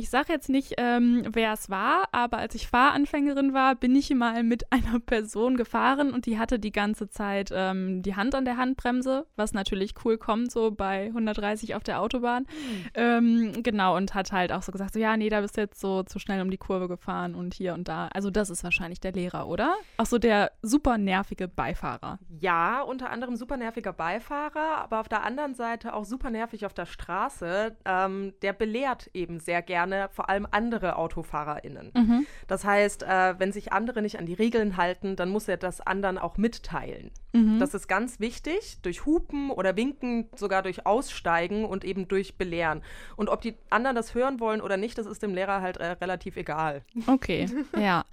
Ich 0.00 0.08
sage 0.08 0.32
jetzt 0.32 0.48
nicht, 0.48 0.76
ähm, 0.78 1.26
wer 1.30 1.52
es 1.52 1.68
war, 1.68 2.08
aber 2.10 2.38
als 2.38 2.54
ich 2.54 2.68
Fahranfängerin 2.68 3.52
war, 3.52 3.74
bin 3.74 3.94
ich 3.94 4.08
mal 4.14 4.42
mit 4.42 4.64
einer 4.72 4.98
Person 4.98 5.58
gefahren 5.58 6.14
und 6.14 6.24
die 6.24 6.38
hatte 6.38 6.58
die 6.58 6.72
ganze 6.72 7.10
Zeit 7.10 7.50
ähm, 7.54 8.00
die 8.00 8.16
Hand 8.16 8.34
an 8.34 8.46
der 8.46 8.56
Handbremse, 8.56 9.26
was 9.36 9.52
natürlich 9.52 9.92
cool 10.02 10.16
kommt, 10.16 10.52
so 10.52 10.70
bei 10.70 11.08
130 11.08 11.74
auf 11.74 11.84
der 11.84 12.00
Autobahn. 12.00 12.44
Mhm. 12.44 12.86
Ähm, 12.94 13.62
genau, 13.62 13.94
und 13.94 14.14
hat 14.14 14.32
halt 14.32 14.52
auch 14.52 14.62
so 14.62 14.72
gesagt, 14.72 14.94
so 14.94 14.98
ja, 14.98 15.18
nee, 15.18 15.28
da 15.28 15.42
bist 15.42 15.58
du 15.58 15.60
jetzt 15.60 15.78
so 15.78 16.02
zu 16.02 16.18
schnell 16.18 16.40
um 16.40 16.50
die 16.50 16.56
Kurve 16.56 16.88
gefahren 16.88 17.34
und 17.34 17.52
hier 17.52 17.74
und 17.74 17.86
da. 17.86 18.08
Also 18.14 18.30
das 18.30 18.48
ist 18.48 18.64
wahrscheinlich 18.64 19.00
der 19.00 19.12
Lehrer, 19.12 19.48
oder? 19.48 19.74
Auch 19.98 20.06
so 20.06 20.16
der 20.16 20.52
super 20.62 20.96
nervige 20.96 21.46
Beifahrer. 21.46 22.18
Ja, 22.38 22.80
unter 22.80 23.10
anderem 23.10 23.36
super 23.36 23.58
nerviger 23.58 23.92
Beifahrer, 23.92 24.78
aber 24.78 25.00
auf 25.00 25.10
der 25.10 25.24
anderen 25.24 25.54
Seite 25.54 25.92
auch 25.92 26.06
super 26.06 26.30
nervig 26.30 26.64
auf 26.64 26.72
der 26.72 26.86
Straße. 26.86 27.76
Ähm, 27.84 28.32
der 28.40 28.54
belehrt 28.54 29.10
eben 29.12 29.40
sehr 29.40 29.60
gerne 29.60 29.89
gerne 29.90 30.08
vor 30.12 30.28
allem 30.28 30.46
andere 30.50 30.96
AutofahrerInnen. 30.96 31.92
Mhm. 31.94 32.26
Das 32.46 32.64
heißt, 32.64 33.02
äh, 33.02 33.38
wenn 33.38 33.52
sich 33.52 33.72
andere 33.72 34.02
nicht 34.02 34.18
an 34.18 34.26
die 34.26 34.34
Regeln 34.34 34.76
halten, 34.76 35.16
dann 35.16 35.30
muss 35.30 35.48
er 35.48 35.56
das 35.56 35.80
anderen 35.80 36.18
auch 36.18 36.36
mitteilen. 36.36 37.10
Mhm. 37.32 37.58
Das 37.58 37.74
ist 37.74 37.88
ganz 37.88 38.20
wichtig, 38.20 38.78
durch 38.82 39.04
Hupen 39.06 39.50
oder 39.50 39.76
Winken, 39.76 40.28
sogar 40.36 40.62
durch 40.62 40.86
Aussteigen 40.86 41.64
und 41.64 41.84
eben 41.84 42.08
durch 42.08 42.36
Belehren. 42.36 42.82
Und 43.16 43.28
ob 43.28 43.40
die 43.42 43.54
anderen 43.68 43.96
das 43.96 44.14
hören 44.14 44.40
wollen 44.40 44.60
oder 44.60 44.76
nicht, 44.76 44.98
das 44.98 45.06
ist 45.06 45.22
dem 45.22 45.34
Lehrer 45.34 45.60
halt 45.60 45.76
äh, 45.76 45.86
relativ 45.92 46.36
egal. 46.36 46.82
Okay, 47.06 47.48
ja. 47.76 48.04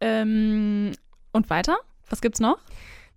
Ähm, 0.00 0.92
und 1.32 1.50
weiter? 1.50 1.78
Was 2.08 2.20
gibt's 2.20 2.40
noch? 2.40 2.58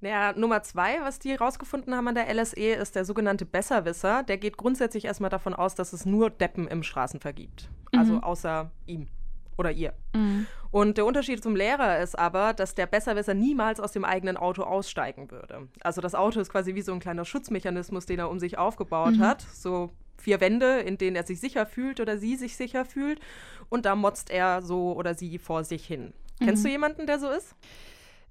Naja, 0.03 0.33
Nummer 0.35 0.61
zwei, 0.63 0.99
was 1.01 1.17
die 1.17 1.33
rausgefunden 1.33 1.95
haben 1.95 2.09
an 2.09 2.15
der 2.15 2.27
LSE, 2.33 2.73
ist 2.73 2.97
der 2.97 3.05
sogenannte 3.05 3.45
Besserwisser. 3.45 4.23
Der 4.23 4.37
geht 4.37 4.57
grundsätzlich 4.57 5.05
erstmal 5.05 5.29
davon 5.29 5.53
aus, 5.53 5.75
dass 5.75 5.93
es 5.93 6.05
nur 6.05 6.29
Deppen 6.29 6.67
im 6.67 6.83
Straßenverkehr 6.83 7.45
gibt. 7.45 7.69
Also 7.95 8.15
mhm. 8.15 8.23
außer 8.23 8.69
ihm 8.85 9.07
oder 9.55 9.71
ihr. 9.71 9.93
Mhm. 10.13 10.45
Und 10.71 10.97
der 10.97 11.05
Unterschied 11.05 11.41
zum 11.41 11.55
Lehrer 11.55 11.99
ist 11.99 12.19
aber, 12.19 12.53
dass 12.53 12.75
der 12.75 12.85
Besserwisser 12.85 13.33
niemals 13.33 13.79
aus 13.79 13.93
dem 13.93 14.03
eigenen 14.03 14.35
Auto 14.35 14.63
aussteigen 14.63 15.31
würde. 15.31 15.69
Also 15.81 16.01
das 16.01 16.15
Auto 16.15 16.41
ist 16.41 16.49
quasi 16.49 16.75
wie 16.75 16.81
so 16.81 16.91
ein 16.91 16.99
kleiner 16.99 17.23
Schutzmechanismus, 17.23 18.05
den 18.05 18.19
er 18.19 18.29
um 18.29 18.39
sich 18.39 18.57
aufgebaut 18.57 19.15
mhm. 19.15 19.21
hat. 19.21 19.41
So 19.53 19.91
vier 20.17 20.41
Wände, 20.41 20.81
in 20.81 20.97
denen 20.97 21.15
er 21.15 21.23
sich 21.23 21.39
sicher 21.39 21.65
fühlt 21.65 22.01
oder 22.01 22.17
sie 22.17 22.35
sich 22.35 22.57
sicher 22.57 22.83
fühlt. 22.83 23.21
Und 23.69 23.85
da 23.85 23.95
motzt 23.95 24.31
er 24.31 24.63
so 24.63 24.97
oder 24.97 25.15
sie 25.15 25.37
vor 25.37 25.63
sich 25.63 25.85
hin. 25.85 26.11
Kennst 26.39 26.65
du 26.65 26.67
mhm. 26.67 26.73
jemanden, 26.73 27.07
der 27.07 27.19
so 27.19 27.29
ist? 27.29 27.55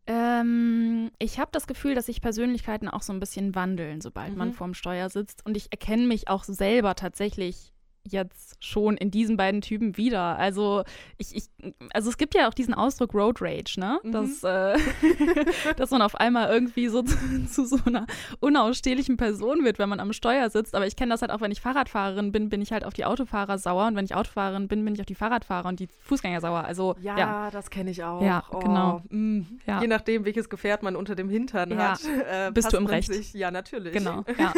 Ähm, 0.06 1.10
ich 1.18 1.38
habe 1.38 1.50
das 1.52 1.66
Gefühl, 1.66 1.94
dass 1.94 2.06
sich 2.06 2.20
Persönlichkeiten 2.20 2.88
auch 2.88 3.02
so 3.02 3.12
ein 3.12 3.20
bisschen 3.20 3.54
wandeln, 3.54 4.00
sobald 4.00 4.32
mhm. 4.32 4.38
man 4.38 4.52
vorm 4.52 4.74
Steuer 4.74 5.08
sitzt. 5.10 5.46
Und 5.46 5.56
ich 5.56 5.70
erkenne 5.70 6.06
mich 6.06 6.28
auch 6.28 6.44
selber 6.44 6.94
tatsächlich 6.94 7.71
jetzt 8.04 8.64
schon 8.64 8.96
in 8.96 9.10
diesen 9.10 9.36
beiden 9.36 9.60
Typen 9.60 9.96
wieder. 9.96 10.38
Also 10.38 10.82
ich, 11.18 11.34
ich 11.34 11.44
also 11.92 12.10
es 12.10 12.16
gibt 12.16 12.34
ja 12.34 12.48
auch 12.48 12.54
diesen 12.54 12.74
Ausdruck 12.74 13.14
Road 13.14 13.40
Rage, 13.40 13.78
ne? 13.78 14.00
Mhm. 14.02 14.12
Dass, 14.12 14.42
äh, 14.42 14.78
dass 15.76 15.90
man 15.90 16.02
auf 16.02 16.14
einmal 16.16 16.50
irgendwie 16.50 16.88
so 16.88 17.02
zu, 17.02 17.16
zu, 17.46 17.64
so 17.66 17.78
einer 17.84 18.06
unausstehlichen 18.40 19.16
Person 19.16 19.64
wird, 19.64 19.78
wenn 19.78 19.88
man 19.88 20.00
am 20.00 20.12
Steuer 20.12 20.50
sitzt. 20.50 20.74
Aber 20.74 20.86
ich 20.86 20.96
kenne 20.96 21.10
das 21.10 21.22
halt 21.22 21.30
auch, 21.30 21.40
wenn 21.40 21.52
ich 21.52 21.60
Fahrradfahrerin 21.60 22.32
bin, 22.32 22.48
bin 22.48 22.60
ich 22.60 22.72
halt 22.72 22.84
auf 22.84 22.94
die 22.94 23.04
Autofahrer 23.04 23.58
sauer 23.58 23.86
und 23.86 23.96
wenn 23.96 24.04
ich 24.04 24.14
Autofahrerin 24.14 24.68
bin, 24.68 24.84
bin 24.84 24.94
ich 24.94 25.00
auf 25.00 25.06
die 25.06 25.14
Fahrradfahrer 25.14 25.68
und 25.68 25.80
die 25.80 25.88
Fußgänger 26.02 26.40
sauer. 26.40 26.64
Also 26.64 26.96
ja, 27.00 27.16
ja. 27.18 27.50
das 27.50 27.70
kenne 27.70 27.90
ich 27.90 28.02
auch. 28.02 28.22
Ja, 28.22 28.44
oh, 28.50 28.58
genau. 28.58 29.02
Mm. 29.10 29.42
Ja. 29.66 29.80
Je 29.80 29.86
nachdem, 29.86 30.24
welches 30.24 30.48
Gefährt 30.48 30.82
man 30.82 30.96
unter 30.96 31.14
dem 31.14 31.28
Hintern 31.28 31.70
ja. 31.70 31.92
hat, 31.92 32.00
äh, 32.04 32.50
bist 32.52 32.72
du 32.72 32.76
im 32.76 32.86
Recht. 32.86 33.12
Sich, 33.12 33.32
ja, 33.34 33.50
natürlich. 33.50 33.92
Genau. 33.92 34.24
Ja. 34.38 34.52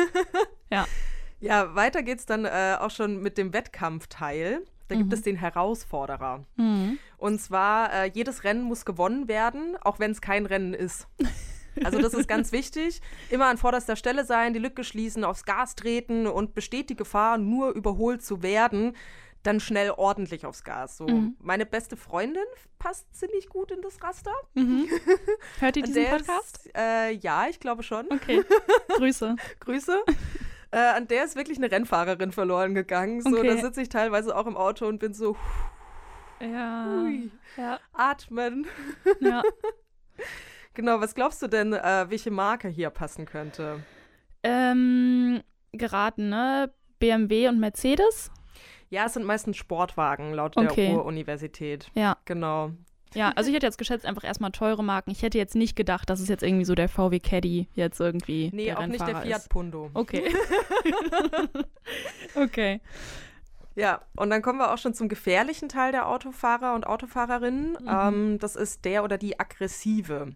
ja. 0.70 0.86
Ja, 1.44 1.74
weiter 1.74 2.02
geht's 2.02 2.26
dann 2.26 2.44
äh, 2.44 2.76
auch 2.80 2.90
schon 2.90 3.20
mit 3.22 3.38
dem 3.38 3.52
Wettkampfteil. 3.52 4.62
Da 4.88 4.94
mhm. 4.94 4.98
gibt 5.00 5.12
es 5.12 5.22
den 5.22 5.36
Herausforderer. 5.36 6.44
Mhm. 6.56 6.98
Und 7.16 7.40
zwar, 7.40 7.92
äh, 7.92 8.10
jedes 8.12 8.44
Rennen 8.44 8.62
muss 8.62 8.84
gewonnen 8.84 9.28
werden, 9.28 9.76
auch 9.80 9.98
wenn 9.98 10.10
es 10.10 10.20
kein 10.20 10.46
Rennen 10.46 10.74
ist. 10.74 11.08
Also 11.82 12.00
das 12.00 12.14
ist 12.14 12.28
ganz 12.28 12.52
wichtig. 12.52 13.00
Immer 13.30 13.46
an 13.46 13.58
vorderster 13.58 13.96
Stelle 13.96 14.24
sein, 14.24 14.52
die 14.52 14.58
Lücke 14.58 14.84
schließen, 14.84 15.24
aufs 15.24 15.44
Gas 15.44 15.74
treten 15.74 16.26
und 16.26 16.54
besteht 16.54 16.90
die 16.90 16.96
Gefahr, 16.96 17.38
nur 17.38 17.70
überholt 17.70 18.22
zu 18.22 18.42
werden, 18.42 18.94
dann 19.42 19.60
schnell 19.60 19.90
ordentlich 19.90 20.46
aufs 20.46 20.64
Gas. 20.64 20.96
So, 20.96 21.06
mhm. 21.06 21.36
meine 21.38 21.66
beste 21.66 21.96
Freundin 21.96 22.44
passt 22.78 23.14
ziemlich 23.14 23.48
gut 23.48 23.70
in 23.70 23.82
das 23.82 24.02
Raster. 24.02 24.32
Mhm. 24.54 24.88
Hört 25.60 25.76
ihr 25.76 25.82
diesen 25.84 26.06
Podcast? 26.06 26.66
Ist, 26.66 26.76
äh, 26.76 27.10
ja, 27.10 27.46
ich 27.48 27.60
glaube 27.60 27.82
schon. 27.82 28.06
Okay. 28.10 28.42
Grüße. 28.96 29.36
Grüße. 29.60 30.02
Äh, 30.74 30.96
an 30.96 31.06
der 31.06 31.22
ist 31.22 31.36
wirklich 31.36 31.56
eine 31.58 31.70
Rennfahrerin 31.70 32.32
verloren 32.32 32.74
gegangen. 32.74 33.20
So, 33.22 33.38
okay. 33.38 33.46
da 33.46 33.56
sitze 33.58 33.80
ich 33.80 33.88
teilweise 33.88 34.36
auch 34.36 34.48
im 34.48 34.56
Auto 34.56 34.88
und 34.88 34.98
bin 34.98 35.14
so. 35.14 35.36
Ja. 36.40 36.86
Hui, 36.88 37.30
ja. 37.56 37.78
Atmen. 37.92 38.66
Ja. 39.20 39.42
genau, 40.74 41.00
was 41.00 41.14
glaubst 41.14 41.40
du 41.42 41.46
denn, 41.46 41.74
äh, 41.74 42.06
welche 42.08 42.32
Marke 42.32 42.66
hier 42.66 42.90
passen 42.90 43.24
könnte? 43.24 43.84
Ähm, 44.42 45.44
geraten, 45.70 46.28
ne? 46.28 46.72
BMW 46.98 47.46
und 47.46 47.60
Mercedes? 47.60 48.32
Ja, 48.90 49.06
es 49.06 49.14
sind 49.14 49.24
meistens 49.24 49.56
Sportwagen 49.56 50.34
laut 50.34 50.56
Okay. 50.56 50.88
der 50.88 50.94
Ruhr-Universität. 50.96 51.88
Ja. 51.94 52.16
Genau. 52.24 52.72
Ja, 53.14 53.32
also 53.36 53.48
ich 53.48 53.56
hätte 53.56 53.66
jetzt 53.66 53.78
geschätzt 53.78 54.04
einfach 54.04 54.24
erstmal 54.24 54.50
teure 54.50 54.82
Marken. 54.82 55.10
Ich 55.10 55.22
hätte 55.22 55.38
jetzt 55.38 55.54
nicht 55.54 55.76
gedacht, 55.76 56.10
dass 56.10 56.20
es 56.20 56.28
jetzt 56.28 56.42
irgendwie 56.42 56.64
so 56.64 56.74
der 56.74 56.88
VW 56.88 57.20
Caddy 57.20 57.68
jetzt 57.74 58.00
irgendwie 58.00 58.50
Nee, 58.52 58.66
der 58.66 58.78
auch 58.78 58.86
nicht 58.86 59.00
der 59.00 59.08
Rennfahrer 59.08 59.26
Fiat 59.26 59.40
ist. 59.40 59.48
Punto. 59.48 59.90
Okay. 59.94 60.34
okay. 62.34 62.80
Ja, 63.76 64.02
und 64.16 64.30
dann 64.30 64.40
kommen 64.42 64.58
wir 64.58 64.72
auch 64.72 64.78
schon 64.78 64.94
zum 64.94 65.08
gefährlichen 65.08 65.68
Teil 65.68 65.90
der 65.90 66.08
Autofahrer 66.08 66.74
und 66.74 66.86
Autofahrerinnen. 66.86 67.72
Mhm. 67.80 67.88
Ähm, 67.88 68.38
das 68.38 68.54
ist 68.56 68.84
der 68.84 69.02
oder 69.02 69.18
die 69.18 69.38
aggressive. 69.40 70.34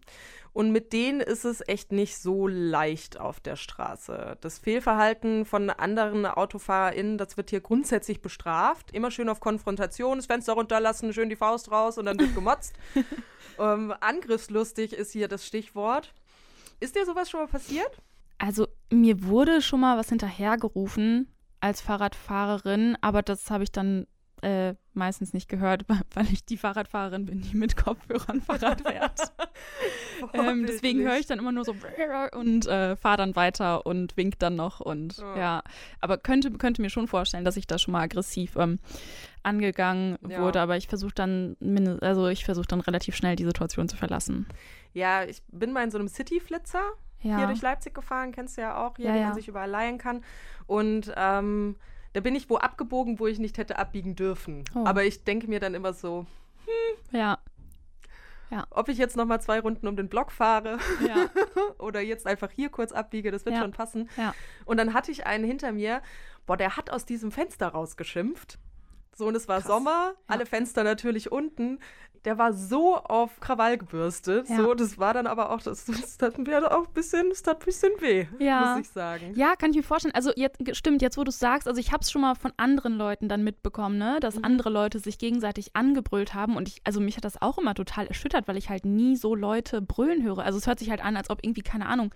Und 0.52 0.72
mit 0.72 0.92
denen 0.92 1.20
ist 1.20 1.44
es 1.44 1.62
echt 1.66 1.92
nicht 1.92 2.18
so 2.18 2.46
leicht 2.46 3.20
auf 3.20 3.40
der 3.40 3.56
Straße. 3.56 4.36
Das 4.40 4.58
Fehlverhalten 4.58 5.44
von 5.44 5.70
anderen 5.70 6.26
AutofahrerInnen, 6.26 7.18
das 7.18 7.36
wird 7.36 7.50
hier 7.50 7.60
grundsätzlich 7.60 8.22
bestraft. 8.22 8.92
Immer 8.92 9.10
schön 9.10 9.28
auf 9.28 9.40
Konfrontation, 9.40 10.18
das 10.18 10.26
Fenster 10.26 10.54
runterlassen, 10.54 11.12
schön 11.12 11.28
die 11.28 11.36
Faust 11.36 11.70
raus 11.70 11.98
und 11.98 12.06
dann 12.06 12.18
wird 12.18 12.34
gemotzt. 12.34 12.74
ähm, 13.58 13.94
angriffslustig 14.00 14.92
ist 14.92 15.12
hier 15.12 15.28
das 15.28 15.46
Stichwort. 15.46 16.14
Ist 16.80 16.96
dir 16.96 17.04
sowas 17.04 17.30
schon 17.30 17.40
mal 17.40 17.48
passiert? 17.48 18.00
Also 18.38 18.68
mir 18.90 19.24
wurde 19.24 19.60
schon 19.62 19.80
mal 19.80 19.98
was 19.98 20.08
hinterhergerufen 20.08 21.32
als 21.60 21.80
Fahrradfahrerin, 21.80 22.96
aber 23.00 23.22
das 23.22 23.50
habe 23.50 23.64
ich 23.64 23.72
dann 23.72 24.06
äh, 24.42 24.74
meistens 24.92 25.32
nicht 25.32 25.48
gehört, 25.48 25.84
weil 26.14 26.26
ich 26.32 26.44
die 26.44 26.56
Fahrradfahrerin 26.56 27.26
bin, 27.26 27.40
die 27.40 27.56
mit 27.56 27.76
Kopfhörern 27.76 28.40
Fahrrad 28.40 28.82
fährt. 28.82 29.20
ähm, 30.34 30.66
deswegen 30.66 31.00
höre 31.02 31.16
ich 31.18 31.26
dann 31.26 31.38
immer 31.38 31.52
nur 31.52 31.64
so 31.64 31.74
und 32.32 32.66
äh, 32.66 32.96
fahre 32.96 33.16
dann 33.18 33.36
weiter 33.36 33.86
und 33.86 34.16
wink 34.16 34.38
dann 34.38 34.56
noch 34.56 34.80
und 34.80 35.18
Ja. 35.18 35.36
ja. 35.38 35.62
Aber 36.00 36.18
könnte, 36.18 36.50
könnte 36.52 36.82
mir 36.82 36.90
schon 36.90 37.08
vorstellen, 37.08 37.44
dass 37.44 37.56
ich 37.56 37.66
da 37.66 37.78
schon 37.78 37.92
mal 37.92 38.02
aggressiv 38.02 38.56
ähm, 38.56 38.78
angegangen 39.42 40.18
Ja. 40.28 40.40
wurde, 40.42 40.60
aber 40.60 40.76
ich 40.76 40.88
versuche 40.88 41.14
dann, 41.14 41.56
also 42.00 42.28
ich 42.28 42.44
versuche 42.44 42.66
dann 42.66 42.80
relativ 42.80 43.16
schnell 43.16 43.36
die 43.36 43.44
Situation 43.44 43.88
zu 43.88 43.96
verlassen. 43.96 44.46
Ja, 44.92 45.24
ich 45.24 45.42
bin 45.48 45.72
mal 45.72 45.84
in 45.84 45.90
so 45.90 45.98
einem 45.98 46.08
City-Flitzer 46.08 46.82
Ja. 47.22 47.38
hier 47.38 47.46
durch 47.46 47.62
Leipzig 47.62 47.94
gefahren, 47.94 48.32
kennst 48.32 48.56
du 48.56 48.62
ja 48.62 48.76
auch, 48.84 48.96
hier, 48.96 49.06
Ja, 49.06 49.14
wie 49.14 49.18
ja. 49.20 49.24
man 49.26 49.34
sich 49.34 49.48
überall 49.48 49.70
leihen 49.70 49.98
kann. 49.98 50.22
Und 50.66 51.12
ähm, 51.16 51.76
da 52.14 52.20
bin 52.20 52.34
ich 52.34 52.50
wo 52.50 52.56
abgebogen, 52.56 53.18
wo 53.20 53.26
ich 53.26 53.38
nicht 53.38 53.58
hätte 53.58 53.78
abbiegen 53.78 54.16
dürfen. 54.16 54.64
Oh. 54.74 54.84
Aber 54.84 55.04
ich 55.04 55.24
denke 55.24 55.46
mir 55.48 55.60
dann 55.60 55.74
immer 55.74 55.92
so, 55.92 56.26
Ja, 57.12 57.37
ob 58.70 58.88
ich 58.88 58.98
jetzt 58.98 59.16
noch 59.16 59.24
mal 59.26 59.40
zwei 59.40 59.60
Runden 59.60 59.86
um 59.88 59.96
den 59.96 60.08
Block 60.08 60.32
fahre 60.32 60.78
ja, 61.06 61.28
oder 61.78 62.00
jetzt 62.00 62.26
einfach 62.26 62.50
hier 62.50 62.68
kurz 62.70 62.92
abbiege, 62.92 63.30
das 63.30 63.44
wird 63.44 63.56
Ja. 63.56 63.62
schon 63.62 63.72
passen. 63.72 64.08
ja. 64.16 64.34
Und 64.64 64.76
dann 64.78 64.94
hatte 64.94 65.10
ich 65.10 65.26
einen 65.26 65.44
hinter 65.44 65.72
mir, 65.72 66.00
boah, 66.46 66.56
der 66.56 66.76
hat 66.76 66.90
aus 66.90 67.04
diesem 67.04 67.30
Fenster 67.30 67.68
rausgeschimpft. 67.68 68.58
So, 69.18 69.26
und 69.26 69.34
es 69.34 69.48
war 69.48 69.58
Krass. 69.58 69.66
Sommer, 69.66 70.14
alle 70.28 70.46
Fenster 70.46 70.84
natürlich 70.84 71.32
unten. 71.32 71.80
Der 72.24 72.38
war 72.38 72.52
so 72.52 72.96
auf 72.96 73.40
Krawall 73.40 73.78
gebürstet. 73.78 74.48
Ja. 74.48 74.56
So, 74.56 74.74
das 74.74 74.96
war 74.98 75.12
dann 75.14 75.26
aber 75.26 75.50
auch, 75.50 75.60
das, 75.60 75.84
das 75.86 76.16
tat 76.18 76.38
mir 76.38 76.70
auch 76.72 76.86
ein 76.86 76.92
bisschen, 76.92 77.28
das 77.30 77.42
tat 77.42 77.60
ein 77.60 77.64
bisschen 77.64 77.92
weh, 78.00 78.26
Ja. 78.38 78.76
muss 78.76 78.86
ich 78.86 78.92
sagen. 78.92 79.32
Ja, 79.34 79.54
kann 79.56 79.70
ich 79.70 79.76
mir 79.76 79.82
vorstellen. 79.82 80.14
Also 80.14 80.30
jetzt 80.36 80.58
stimmt, 80.76 81.02
jetzt 81.02 81.16
wo 81.18 81.24
du 81.24 81.30
es 81.30 81.38
sagst, 81.40 81.66
also 81.66 81.80
ich 81.80 81.90
habe 81.92 82.02
es 82.02 82.10
schon 82.12 82.22
mal 82.22 82.34
von 82.36 82.52
anderen 82.56 82.94
Leuten 82.96 83.28
dann 83.28 83.42
mitbekommen, 83.42 83.98
ne, 83.98 84.18
dass 84.20 84.36
Mhm. 84.36 84.44
andere 84.44 84.70
Leute 84.70 84.98
sich 85.00 85.18
gegenseitig 85.18 85.74
angebrüllt 85.74 86.34
haben 86.34 86.56
und 86.56 86.68
ich, 86.68 86.80
also 86.84 87.00
mich 87.00 87.16
hat 87.16 87.24
das 87.24 87.40
auch 87.42 87.58
immer 87.58 87.74
total 87.74 88.06
erschüttert, 88.06 88.46
weil 88.46 88.56
ich 88.56 88.68
halt 88.68 88.84
nie 88.84 89.16
so 89.16 89.34
Leute 89.34 89.80
brüllen 89.82 90.22
höre. 90.22 90.38
Also 90.44 90.58
es 90.58 90.66
hört 90.68 90.78
sich 90.78 90.90
halt 90.90 91.02
an, 91.04 91.16
als 91.16 91.28
ob 91.30 91.38
irgendwie 91.42 91.62
keine 91.62 91.86
Ahnung 91.86 92.12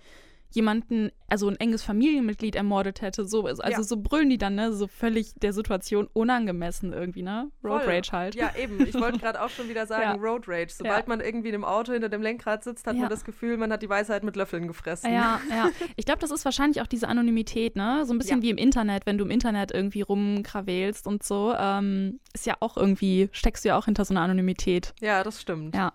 jemanden, 0.55 1.11
also 1.29 1.47
ein 1.49 1.55
enges 1.59 1.83
Familienmitglied 1.83 2.55
ermordet 2.55 3.01
hätte. 3.01 3.25
So, 3.25 3.45
also 3.45 3.61
Ja. 3.63 3.81
so 3.83 3.97
brüllen 3.97 4.29
die 4.29 4.37
dann, 4.37 4.55
ne, 4.55 4.71
so 4.73 4.87
völlig 4.87 5.33
der 5.35 5.51
Situation 5.53 6.07
unangemessen 6.13 6.93
irgendwie, 6.93 7.23
ne? 7.23 7.49
Road 7.63 7.83
Voll. 7.83 7.93
Rage 7.93 8.11
halt. 8.11 8.35
Ja, 8.35 8.51
eben. 8.55 8.85
Ich 8.85 8.93
wollte 8.93 9.19
gerade 9.19 9.41
auch 9.41 9.49
schon 9.49 9.67
wieder 9.69 9.85
sagen, 9.87 10.03
Ja. 10.23 10.29
Road 10.29 10.47
Rage. 10.47 10.73
Sobald 10.73 10.99
Ja. 11.05 11.09
man 11.09 11.21
irgendwie 11.21 11.49
in 11.49 11.55
einem 11.55 11.63
Auto 11.65 11.91
hinter 11.93 12.09
dem 12.09 12.21
Lenkrad 12.21 12.63
sitzt, 12.63 12.85
hat 12.87 12.95
man 12.95 13.09
das 13.09 13.23
Gefühl, 13.25 13.57
man 13.57 13.71
hat 13.71 13.81
die 13.81 13.89
Weisheit 13.89 14.23
mit 14.23 14.35
Löffeln 14.35 14.67
gefressen. 14.67 15.11
Ja, 15.11 15.39
ja. 15.49 15.69
Ich 15.95 16.05
glaube, 16.05 16.19
das 16.19 16.31
ist 16.31 16.45
wahrscheinlich 16.45 16.81
auch 16.81 16.87
diese 16.87 17.07
Anonymität, 17.07 17.75
ne? 17.75 18.05
So 18.05 18.13
ein 18.13 18.17
bisschen 18.17 18.41
wie 18.41 18.49
im 18.49 18.57
Internet, 18.57 19.05
wenn 19.05 19.17
du 19.17 19.25
im 19.25 19.31
Internet 19.31 19.71
irgendwie 19.71 20.01
rumkrawelst 20.01 21.07
und 21.07 21.23
so. 21.23 21.53
Ähm, 21.57 22.19
ist 22.33 22.45
ja 22.45 22.55
auch 22.59 22.77
irgendwie, 22.77 23.29
steckst 23.31 23.63
du 23.63 23.69
ja 23.69 23.77
auch 23.77 23.85
hinter 23.85 24.05
so 24.05 24.13
einer 24.13 24.21
Anonymität. 24.21 24.93
Ja, 24.99 25.23
das 25.23 25.41
stimmt. 25.41 25.75
Ja. 25.75 25.93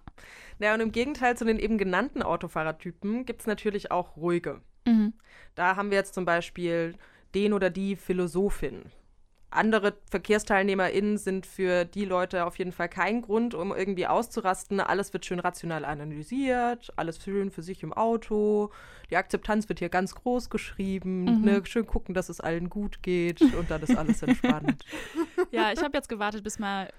Ja, 0.60 0.74
und 0.74 0.80
im 0.80 0.92
Gegenteil 0.92 1.36
zu 1.36 1.44
den 1.44 1.58
eben 1.58 1.78
genannten 1.78 2.22
Autofahrertypen 2.22 3.26
gibt 3.26 3.42
es 3.42 3.46
natürlich 3.46 3.90
auch 3.90 4.16
ruhige. 4.16 4.60
Mhm. 4.86 5.14
Da 5.54 5.76
haben 5.76 5.90
wir 5.90 5.98
jetzt 5.98 6.14
zum 6.14 6.24
Beispiel 6.24 6.94
den 7.34 7.52
oder 7.52 7.70
die 7.70 7.96
Philosophin. 7.96 8.86
Andere 9.50 9.94
VerkehrsteilnehmerInnen 10.10 11.16
sind 11.16 11.46
für 11.46 11.84
die 11.84 12.04
Leute 12.04 12.44
auf 12.44 12.58
jeden 12.58 12.72
Fall 12.72 12.88
kein 12.88 13.22
Grund, 13.22 13.54
um 13.54 13.74
irgendwie 13.74 14.06
auszurasten. 14.06 14.80
Alles 14.80 15.12
wird 15.12 15.24
schön 15.24 15.40
rational 15.40 15.86
analysiert, 15.86 16.92
alles 16.96 17.22
schön 17.22 17.50
für 17.50 17.62
sich 17.62 17.82
im 17.82 17.92
Auto. 17.94 18.70
Die 19.10 19.16
Akzeptanz 19.16 19.68
wird 19.70 19.78
hier 19.78 19.88
ganz 19.88 20.14
groß 20.14 20.50
geschrieben. 20.50 21.24
Mhm. 21.24 21.40
Ne? 21.40 21.62
Schön 21.64 21.86
gucken, 21.86 22.14
dass 22.14 22.28
es 22.28 22.40
allen 22.40 22.68
gut 22.68 23.02
geht 23.02 23.40
und 23.58 23.70
dann 23.70 23.80
ist 23.82 23.96
alles 23.96 24.22
entspannt. 24.22 24.84
Ja, 25.50 25.72
ich 25.72 25.82
habe 25.82 25.96
jetzt 25.96 26.10
gewartet, 26.10 26.44
bis 26.44 26.58
mal, 26.58 26.90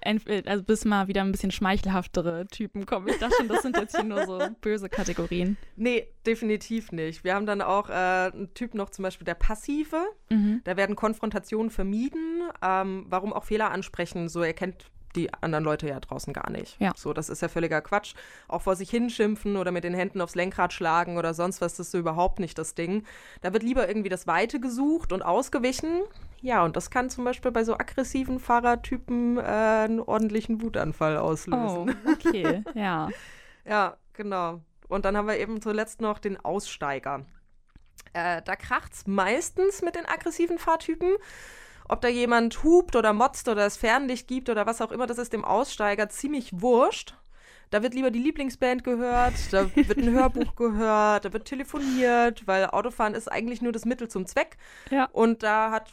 also 0.46 0.64
bis 0.64 0.84
mal 0.84 1.06
wieder 1.06 1.22
ein 1.22 1.30
bisschen 1.30 1.52
schmeichelhaftere 1.52 2.48
Typen 2.48 2.84
kommen. 2.84 3.08
Ich 3.08 3.18
dachte 3.18 3.36
schon, 3.38 3.48
das 3.48 3.62
sind 3.62 3.76
jetzt 3.76 3.94
hier 3.94 4.04
nur 4.04 4.26
so 4.26 4.40
böse 4.60 4.88
Kategorien. 4.88 5.56
nee, 5.76 6.08
definitiv 6.26 6.90
nicht. 6.90 7.22
Wir 7.22 7.34
haben 7.34 7.46
dann 7.46 7.62
auch 7.62 7.88
äh, 7.88 7.92
einen 7.92 8.52
Typ 8.54 8.74
noch 8.74 8.90
zum 8.90 9.04
Beispiel 9.04 9.24
der 9.24 9.34
Passive. 9.34 10.02
Mhm. 10.30 10.62
Da 10.64 10.76
werden 10.76 10.96
Konfrontationen 10.96 11.70
vermieden. 11.70 12.39
Ähm, 12.62 13.06
warum 13.08 13.32
auch 13.32 13.44
Fehler 13.44 13.70
ansprechen? 13.70 14.28
So 14.28 14.42
erkennt 14.42 14.90
die 15.16 15.32
anderen 15.34 15.64
Leute 15.64 15.88
ja 15.88 15.98
draußen 15.98 16.32
gar 16.32 16.50
nicht. 16.50 16.80
Ja. 16.80 16.92
So, 16.96 17.12
das 17.12 17.28
ist 17.28 17.42
ja 17.42 17.48
völliger 17.48 17.80
Quatsch. 17.80 18.14
Auch 18.46 18.62
vor 18.62 18.76
sich 18.76 18.90
hinschimpfen 18.90 19.56
oder 19.56 19.72
mit 19.72 19.82
den 19.82 19.92
Händen 19.94 20.20
aufs 20.20 20.36
Lenkrad 20.36 20.72
schlagen 20.72 21.18
oder 21.18 21.34
sonst 21.34 21.60
was, 21.60 21.72
das 21.72 21.86
ist 21.86 21.92
so 21.92 21.98
überhaupt 21.98 22.38
nicht 22.38 22.56
das 22.58 22.74
Ding. 22.76 23.04
Da 23.40 23.52
wird 23.52 23.64
lieber 23.64 23.88
irgendwie 23.88 24.08
das 24.08 24.28
Weite 24.28 24.60
gesucht 24.60 25.12
und 25.12 25.22
ausgewichen. 25.22 26.02
Ja, 26.42 26.64
und 26.64 26.76
das 26.76 26.90
kann 26.90 27.10
zum 27.10 27.24
Beispiel 27.24 27.50
bei 27.50 27.64
so 27.64 27.74
aggressiven 27.74 28.38
Fahrertypen 28.38 29.36
äh, 29.38 29.40
einen 29.40 30.00
ordentlichen 30.00 30.62
Wutanfall 30.62 31.16
Oh, 31.16 31.20
auslösen. 31.22 31.96
okay, 32.06 32.62
ja. 32.74 33.08
Ja, 33.64 33.96
genau. 34.14 34.60
Und 34.88 35.04
dann 35.04 35.16
haben 35.16 35.28
wir 35.28 35.38
eben 35.38 35.60
zuletzt 35.60 36.00
noch 36.00 36.18
den 36.18 36.38
Aussteiger. 36.38 37.26
Äh, 38.14 38.42
da 38.42 38.56
kracht's 38.56 39.06
meistens 39.06 39.82
mit 39.82 39.96
den 39.96 40.06
aggressiven 40.06 40.58
Fahrtypen. 40.58 41.10
Ob 41.90 42.00
da 42.02 42.08
jemand 42.08 42.62
hupt 42.62 42.94
oder 42.94 43.12
motzt 43.12 43.48
oder 43.48 43.66
es 43.66 43.76
Fernlicht 43.76 44.28
gibt 44.28 44.48
oder 44.48 44.64
was 44.64 44.80
auch 44.80 44.92
immer, 44.92 45.08
das 45.08 45.18
ist 45.18 45.32
dem 45.32 45.44
Aussteiger 45.44 46.08
ziemlich 46.08 46.60
wurscht. 46.60 47.16
Da 47.70 47.82
wird 47.82 47.94
lieber 47.94 48.12
die 48.12 48.20
Lieblingsband 48.20 48.84
gehört, 48.84 49.34
da 49.50 49.74
wird 49.74 49.98
ein 49.98 50.10
Hörbuch 50.12 50.54
gehört, 50.54 51.24
da 51.24 51.32
wird 51.32 51.46
telefoniert, 51.46 52.46
weil 52.46 52.66
Autofahren 52.66 53.14
ist 53.14 53.26
eigentlich 53.26 53.60
nur 53.60 53.72
das 53.72 53.86
Mittel 53.86 54.06
zum 54.06 54.26
Zweck. 54.26 54.56
Ja. 54.90 55.08
Und 55.12 55.42
da 55.42 55.72
hat 55.72 55.90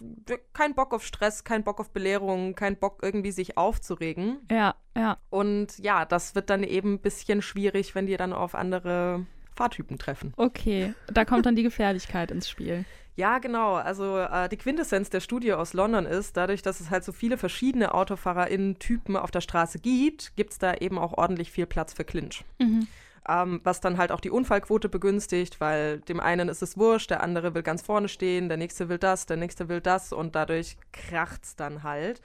kein 0.54 0.76
Bock 0.76 0.94
auf 0.94 1.04
Stress, 1.04 1.44
kein 1.44 1.64
Bock 1.64 1.80
auf 1.80 1.90
Belehrung, 1.90 2.54
kein 2.54 2.78
Bock 2.78 3.00
irgendwie 3.02 3.32
sich 3.32 3.58
aufzuregen. 3.58 4.38
Ja, 4.52 4.76
ja. 4.96 5.18
Und 5.32 5.80
ja, 5.80 6.06
das 6.06 6.36
wird 6.36 6.52
dann 6.52 6.64
eben 6.64 6.94
ein 6.94 7.02
bisschen 7.02 7.42
schwierig, 7.42 7.96
wenn 7.96 8.06
die 8.06 8.18
dann 8.18 8.34
auf 8.34 8.54
andere 8.54 9.26
Fahrtypen 9.56 9.98
treffen. 9.98 10.34
Okay, 10.38 10.94
da 11.12 11.26
kommt 11.26 11.48
dann 11.48 11.56
die 11.56 11.64
Gefährlichkeit 11.72 12.30
ins 12.30 12.48
Spiel. 12.48 12.86
Ja, 13.18 13.40
genau. 13.40 13.74
Also 13.74 14.20
äh, 14.20 14.48
die 14.48 14.58
Quintessenz 14.58 15.10
der 15.10 15.22
Studie 15.22 15.52
aus 15.54 15.74
London 15.74 16.06
ist, 16.06 16.38
dadurch, 16.38 16.62
dass 16.62 16.80
es 16.80 16.92
halt 16.92 17.04
so 17.04 17.12
viele 17.12 17.38
verschiedene 17.38 17.96
AutofahrerInnen-Typen 17.96 19.18
auf 19.18 19.32
der 19.32 19.42
Straße 19.42 19.80
gibt, 19.80 20.36
gibt 20.36 20.54
es 20.54 20.60
da 20.60 20.76
eben 20.76 21.00
auch 21.00 21.18
ordentlich 21.18 21.52
viel 21.52 21.66
Platz 21.66 21.94
für 21.94 22.06
Clinch. 22.06 22.46
Mhm. 22.60 22.88
Ähm, 23.28 23.60
was 23.64 23.82
dann 23.82 23.98
halt 23.98 24.12
auch 24.12 24.22
die 24.22 24.30
Unfallquote 24.30 24.88
begünstigt, 24.88 25.60
weil 25.60 26.00
dem 26.02 26.20
einen 26.20 26.48
ist 26.48 26.62
es 26.62 26.78
wurscht, 26.78 27.10
der 27.10 27.24
andere 27.24 27.56
will 27.56 27.64
ganz 27.64 27.82
vorne 27.82 28.08
stehen, 28.08 28.50
der 28.50 28.58
nächste 28.58 28.88
will 28.88 29.00
das, 29.00 29.26
der 29.26 29.38
nächste 29.38 29.68
will 29.68 29.82
das 29.82 30.14
und 30.14 30.36
dadurch 30.36 30.78
kracht's 30.94 31.56
dann 31.56 31.82
halt. 31.82 32.22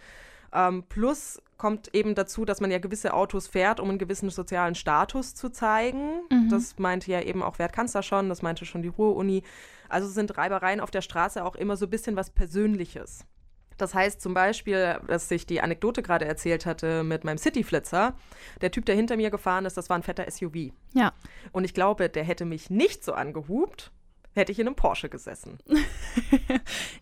Ähm, 0.53 0.85
plus 0.89 1.41
kommt 1.57 1.95
eben 1.95 2.15
dazu, 2.15 2.45
dass 2.45 2.61
man 2.61 2.71
ja 2.71 2.79
gewisse 2.79 3.15
Autos 3.15 3.47
fährt, 3.47 3.81
um 3.81 3.89
einen 3.89 3.99
gewissen 3.99 4.29
sozialen 4.29 4.75
Status 4.75 5.35
zu 5.35 5.49
zeigen. 5.49 6.21
Mhm. 6.31 6.51
Das 6.51 6.79
meinte 6.79 7.11
ja 7.11 7.23
eben 7.23 7.43
auch 7.43 7.59
Wert 7.59 7.73
Kanzler 7.73 8.03
schon, 8.03 8.29
das 8.29 8.43
meinte 8.43 8.67
schon 8.67 8.83
die 8.83 8.89
Ruhr-Uni. 8.89 9.43
Also 9.93 10.09
sind 10.09 10.37
Reibereien 10.37 10.81
auf 10.81 10.91
der 10.91 11.03
Straße 11.03 11.45
auch 11.45 11.55
immer 11.55 11.77
so 11.77 11.87
ein 11.87 11.91
bisschen 11.91 12.17
was 12.17 12.31
Persönliches. 12.31 13.25
Das 13.79 13.95
heißt 13.95 14.21
zum 14.21 14.35
Beispiel, 14.35 15.01
dass 15.09 15.31
ich 15.31 15.47
die 15.47 15.61
Anekdote 15.61 16.03
gerade 16.03 16.25
erzählt 16.25 16.67
hatte 16.67 17.03
mit 17.05 17.25
meinem 17.25 17.39
Cityflitzer. 17.39 18.15
Der 18.61 18.71
Typ, 18.71 18.85
der 18.87 18.95
hinter 18.95 19.17
mir 19.17 19.31
gefahren 19.31 19.65
ist, 19.65 19.77
das 19.77 19.89
war 19.91 19.97
ein 19.97 20.03
fetter 20.03 20.31
SUV. 20.31 20.73
Ja. 20.95 21.13
Und 21.53 21.65
ich 21.65 21.75
glaube, 21.75 22.09
der 22.09 22.23
hätte 22.23 22.45
mich 22.45 22.71
nicht 22.71 23.03
so 23.03 23.13
angehupt, 23.15 23.91
hätte 24.35 24.53
ich 24.53 24.59
in 24.61 24.67
einem 24.67 24.77
Porsche 24.77 25.09
gesessen. 25.09 25.59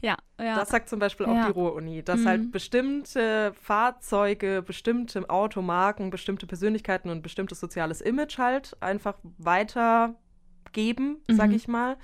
Ja, 0.00 0.16
ja. 0.38 0.54
Das 0.56 0.70
sagt 0.70 0.88
zum 0.88 0.98
Beispiel 1.00 1.26
auch 1.26 1.34
Ja. 1.34 1.46
die 1.46 1.52
Ruhr-Uni, 1.52 2.02
dass 2.02 2.20
Mhm. 2.20 2.26
halt 2.28 2.52
bestimmte 2.52 3.52
Fahrzeuge, 3.60 4.62
bestimmte 4.62 5.28
Automarken, 5.28 6.08
bestimmte 6.10 6.46
Persönlichkeiten 6.46 7.10
und 7.10 7.20
bestimmtes 7.22 7.60
soziales 7.60 8.00
Image 8.00 8.38
halt 8.38 8.76
einfach 8.80 9.16
weitergeben, 9.38 11.18
sag 11.28 11.48
Mhm. 11.50 11.54
ich 11.56 11.68
mal. 11.68 11.96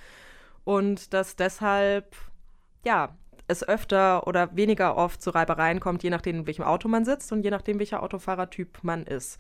Und 0.66 1.14
dass 1.14 1.36
deshalb 1.36 2.14
ja, 2.86 3.16
es 3.48 3.66
öfter 3.66 4.26
oder 4.26 4.56
weniger 4.56 4.96
oft 4.96 5.20
zu 5.20 5.30
Reibereien 5.30 5.80
kommt, 5.80 6.02
je 6.02 6.10
nachdem, 6.10 6.36
in 6.36 6.46
welchem 6.46 6.64
Auto 6.64 6.88
man 6.88 7.04
sitzt 7.04 7.32
und 7.32 7.42
je 7.42 7.50
nachdem, 7.50 7.78
welcher 7.78 8.02
Autofahrertyp 8.02 8.78
man 8.82 9.04
ist. 9.04 9.38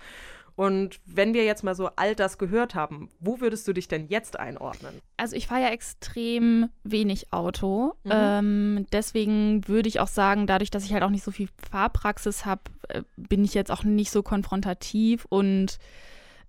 Und 0.56 1.00
wenn 1.04 1.34
wir 1.34 1.44
jetzt 1.44 1.64
mal 1.64 1.74
so 1.74 1.90
all 1.96 2.14
das 2.14 2.38
gehört 2.38 2.74
haben, 2.74 3.10
wo 3.20 3.40
würdest 3.40 3.68
du 3.68 3.74
dich 3.74 3.88
denn 3.88 4.08
jetzt 4.08 4.38
einordnen? 4.38 5.00
Also 5.18 5.36
ich 5.36 5.48
fahre 5.48 5.62
ja 5.62 5.68
extrem 5.68 6.70
wenig 6.82 7.32
Auto. 7.32 7.94
Mhm. 8.04 8.10
Ähm, 8.10 8.86
deswegen 8.90 9.68
würde 9.68 9.88
ich 9.88 10.00
auch 10.00 10.08
sagen, 10.08 10.46
dadurch, 10.46 10.70
dass 10.70 10.84
ich 10.84 10.94
halt 10.94 11.02
auch 11.02 11.10
nicht 11.10 11.24
so 11.24 11.30
viel 11.30 11.48
Fahrpraxis 11.70 12.46
habe, 12.46 12.62
äh, 12.88 13.02
bin 13.16 13.44
ich 13.44 13.52
jetzt 13.52 13.70
auch 13.70 13.84
nicht 13.84 14.10
so 14.10 14.22
konfrontativ 14.22 15.26
und 15.28 15.78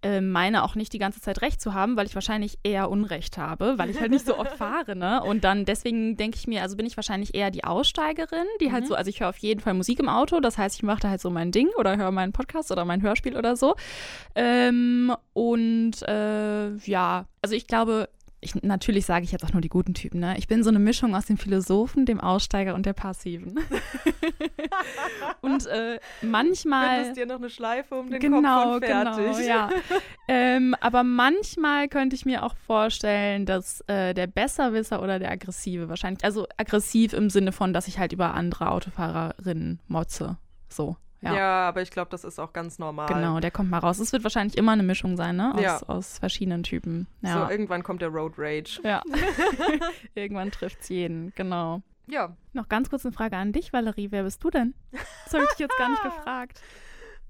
äh, 0.01 0.22
meine 0.22 0.63
auch 0.63 0.75
nicht 0.75 0.94
die 0.94 1.00
ganze 1.00 1.22
Zeit 1.22 1.42
recht 1.42 1.60
zu 1.60 1.74
haben, 1.74 1.98
weil 1.98 2.06
ich 2.06 2.16
wahrscheinlich 2.16 2.60
eher 2.63 2.89
Unrecht 2.89 3.38
habe, 3.38 3.77
weil 3.77 3.89
ich 3.89 4.00
halt 4.00 4.12
nicht 4.12 4.25
so 4.25 4.38
oft 4.38 4.51
fahre, 4.58 4.96
ne? 4.96 5.24
Und 5.24 5.44
dann 5.44 5.66
deswegen 5.66 6.18
denke 6.18 6.38
ich 6.38 6.48
mir, 6.48 6.62
also 6.62 6.77
bin 6.77 6.86
ich 6.86 6.98
wahrscheinlich 6.98 7.36
eher 7.36 7.51
die 7.51 7.63
Aussteigerin, 7.63 8.46
die 8.62 8.72
halt 8.72 8.72
mhm. 8.72 8.74
halt 8.74 8.88
so, 8.88 8.96
also 8.96 9.10
ich 9.10 9.20
höre 9.20 9.30
auf 9.30 9.38
jeden 9.38 9.60
Fall 9.60 9.74
Musik 9.74 10.00
im 10.00 10.10
Auto, 10.10 10.39
das 10.39 10.58
heißt, 10.58 10.75
ich 10.75 10.84
mache 10.84 11.01
da 11.01 11.10
halt 11.10 11.22
so 11.22 11.30
mein 11.30 11.51
Ding 11.51 11.70
oder 11.77 11.98
höre 11.98 12.12
meinen 12.12 12.34
Podcast 12.34 12.72
oder 12.72 12.86
mein 12.86 13.01
Hörspiel 13.01 13.36
oder 13.36 13.56
so. 13.56 13.75
Ähm, 14.36 15.16
und 15.34 16.01
äh, 16.08 16.75
ja, 16.77 17.25
also 17.42 17.56
ich 17.56 17.68
glaube, 17.68 18.10
ich, 18.39 18.53
natürlich 18.62 19.06
sage 19.06 19.25
ich 19.25 19.32
jetzt 19.32 19.44
auch 19.44 19.53
nur 19.53 19.62
die 19.62 19.70
guten 19.70 19.94
Typen, 19.94 20.20
ne? 20.20 20.36
Ich 20.38 20.48
bin 20.48 20.63
so 20.63 20.70
eine 20.70 20.79
Mischung 20.79 21.15
aus 21.15 21.25
dem 21.25 21.38
Philosophen, 21.38 22.06
dem 22.06 22.20
Aussteiger 22.20 22.75
und 22.75 22.86
der 22.86 22.94
Passiven. 22.94 23.60
und 25.41 25.65
äh, 25.65 26.00
manchmal. 26.22 26.98
Findest 26.98 27.17
dir 27.17 27.25
noch 27.25 27.38
eine 27.38 27.50
Schleife 27.50 27.96
um 27.96 28.12
den 28.12 28.20
genau, 28.20 28.63
Kopf 28.63 28.75
und 28.75 28.86
fertig. 28.86 29.38
Genau, 29.38 29.39
ja. 29.39 29.70
ähm, 30.27 30.75
aber 30.79 31.03
manchmal 31.03 31.88
könnte 31.88 32.15
ich 32.15 32.25
mir 32.25 32.44
auch 32.44 32.56
vorstellen, 32.56 33.48
dass 33.48 33.82
äh, 33.88 34.13
der 34.13 34.27
Besserwisser 34.27 35.01
oder 35.01 35.17
der 35.17 35.32
Aggressive 35.32 35.89
wahrscheinlich, 35.89 36.24
also 36.24 36.46
aggressiv 36.58 37.13
im 37.13 37.32
Sinne 37.32 37.51
von, 37.51 37.74
dass 37.74 37.88
ich 37.88 37.98
halt 37.98 38.13
über 38.13 38.36
andere 38.36 38.70
Autofahrerinnen 38.70 39.79
motze. 39.88 40.38
So. 40.70 40.96
Ja. 41.21 41.36
ja, 41.36 41.67
aber 41.67 41.81
ich 41.81 41.89
glaube, 41.89 42.12
das 42.12 42.24
ist 42.24 42.39
auch 42.39 42.53
ganz 42.53 42.77
normal. 42.77 43.07
Genau, 43.07 43.39
der 43.39 43.50
kommt 43.50 43.71
mal 43.71 43.79
raus. 43.79 44.00
Es 44.00 44.13
wird 44.13 44.24
wahrscheinlich 44.24 44.57
immer 44.57 44.74
eine 44.74 44.83
Mischung 44.83 45.17
sein, 45.17 45.36
ne? 45.36 45.53
Aus, 45.55 45.62
ja. 45.62 45.81
aus 45.88 46.19
verschiedenen 46.19 46.63
Typen. 46.63 47.07
Ja. 47.21 47.45
So, 47.45 47.51
irgendwann 47.51 47.81
kommt 47.81 48.01
der 48.01 48.09
Road 48.09 48.33
Rage. 48.38 48.79
Ja. 48.83 49.01
irgendwann 50.15 50.51
trifft 50.51 50.81
es 50.81 50.89
jeden, 50.89 51.33
genau. 51.36 51.81
Ja. 52.07 52.36
Noch 52.53 52.69
ganz 52.69 52.89
kurz 52.89 53.05
eine 53.05 53.13
Frage 53.13 53.36
an 53.36 53.51
dich, 53.51 53.74
Valerie. 53.74 54.12
Wer 54.12 54.24
bist 54.24 54.43
du 54.43 54.50
denn? 54.50 54.74
Das 54.91 55.33
habe 55.33 55.43
ich 55.43 55.50
dich 55.51 55.59
jetzt 55.59 55.77
gar 55.77 55.89
nicht 55.89 56.03
gefragt. 56.03 56.62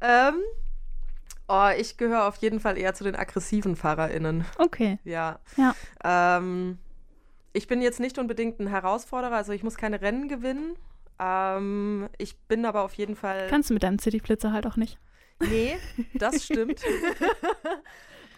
Ähm, 0.02 0.36
oh, 1.48 1.70
ich 1.78 1.98
gehöre 1.98 2.28
auf 2.28 2.36
jeden 2.38 2.60
Fall 2.60 2.78
eher 2.78 2.94
zu 2.94 3.04
den 3.04 3.16
aggressiven 3.16 3.76
FahrerInnen. 3.76 4.46
Okay. 4.58 5.00
Ja. 5.04 5.40
Ja. 5.56 5.74
Ähm, 6.04 6.78
ich 7.54 7.68
bin 7.68 7.82
jetzt 7.82 8.00
nicht 8.00 8.20
unbedingt 8.20 8.60
ein 8.60 8.68
Herausforderer, 8.68 9.36
also 9.36 9.52
ich 9.52 9.64
muss 9.64 9.78
keine 9.78 10.02
Rennen 10.02 10.28
gewinnen. 10.28 10.76
Ähm, 11.20 12.10
ich 12.18 12.38
bin 12.42 12.66
aber 12.66 12.84
auf 12.84 12.94
jeden 12.94 13.16
Fall. 13.16 13.48
Kannst 13.50 13.70
du 13.70 13.74
mit 13.74 13.84
deinem 13.84 14.00
Cityflitzer 14.00 14.52
halt 14.52 14.68
auch 14.68 14.78
nicht. 14.78 15.00
Nee, 15.40 15.78
das 16.14 16.44
stimmt. 16.46 16.82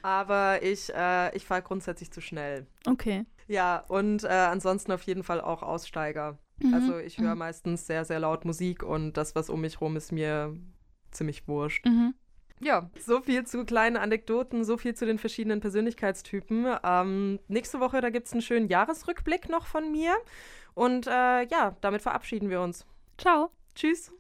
aber 0.02 0.62
ich, 0.64 0.94
äh, 0.94 1.36
ich 1.36 1.46
fahre 1.46 1.62
grundsätzlich 1.62 2.12
zu 2.12 2.22
schnell. 2.22 2.68
Okay. 2.86 3.26
Ja, 3.48 3.84
und 3.88 4.24
äh, 4.24 4.28
ansonsten 4.28 4.92
auf 4.92 5.04
jeden 5.04 5.24
Fall 5.24 5.42
auch 5.42 5.64
Aussteiger. 5.64 6.38
Mhm. 6.62 6.74
Also 6.74 6.98
ich 7.00 7.18
höre 7.18 7.34
mhm. 7.34 7.40
meistens 7.40 7.88
sehr, 7.88 8.06
sehr 8.06 8.20
laut 8.20 8.46
Musik 8.46 8.84
und 8.84 9.14
das, 9.14 9.36
was 9.36 9.50
um 9.50 9.62
mich 9.62 9.82
rum 9.82 9.96
ist, 9.96 10.12
mir 10.12 10.56
ziemlich 11.12 11.48
wurscht. 11.48 11.86
Mhm. 11.86 12.14
Ja, 12.62 12.90
so 13.00 13.22
viel 13.22 13.46
zu 13.46 13.64
kleinen 13.66 13.96
Anekdoten, 13.96 14.66
so 14.66 14.78
viel 14.78 14.94
zu 14.94 15.06
den 15.06 15.18
verschiedenen 15.18 15.62
Persönlichkeitstypen. 15.62 16.68
Ähm, 16.84 17.40
nächste 17.48 17.80
Woche, 17.80 18.02
da 18.02 18.10
gibt 18.10 18.28
es 18.28 18.34
einen 18.34 18.42
schönen 18.42 18.68
Jahresrückblick 18.68 19.48
noch 19.48 19.66
von 19.66 19.92
mir. 19.92 20.14
Und 20.80 21.08
äh, 21.08 21.44
ja, 21.44 21.76
damit 21.82 22.02
verabschieden 22.02 22.50
wir 22.50 22.62
uns. 22.62 22.86
Ciao. 23.18 23.50
Tschüss. 23.76 24.14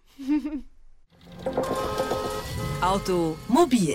Automobil 2.81 3.93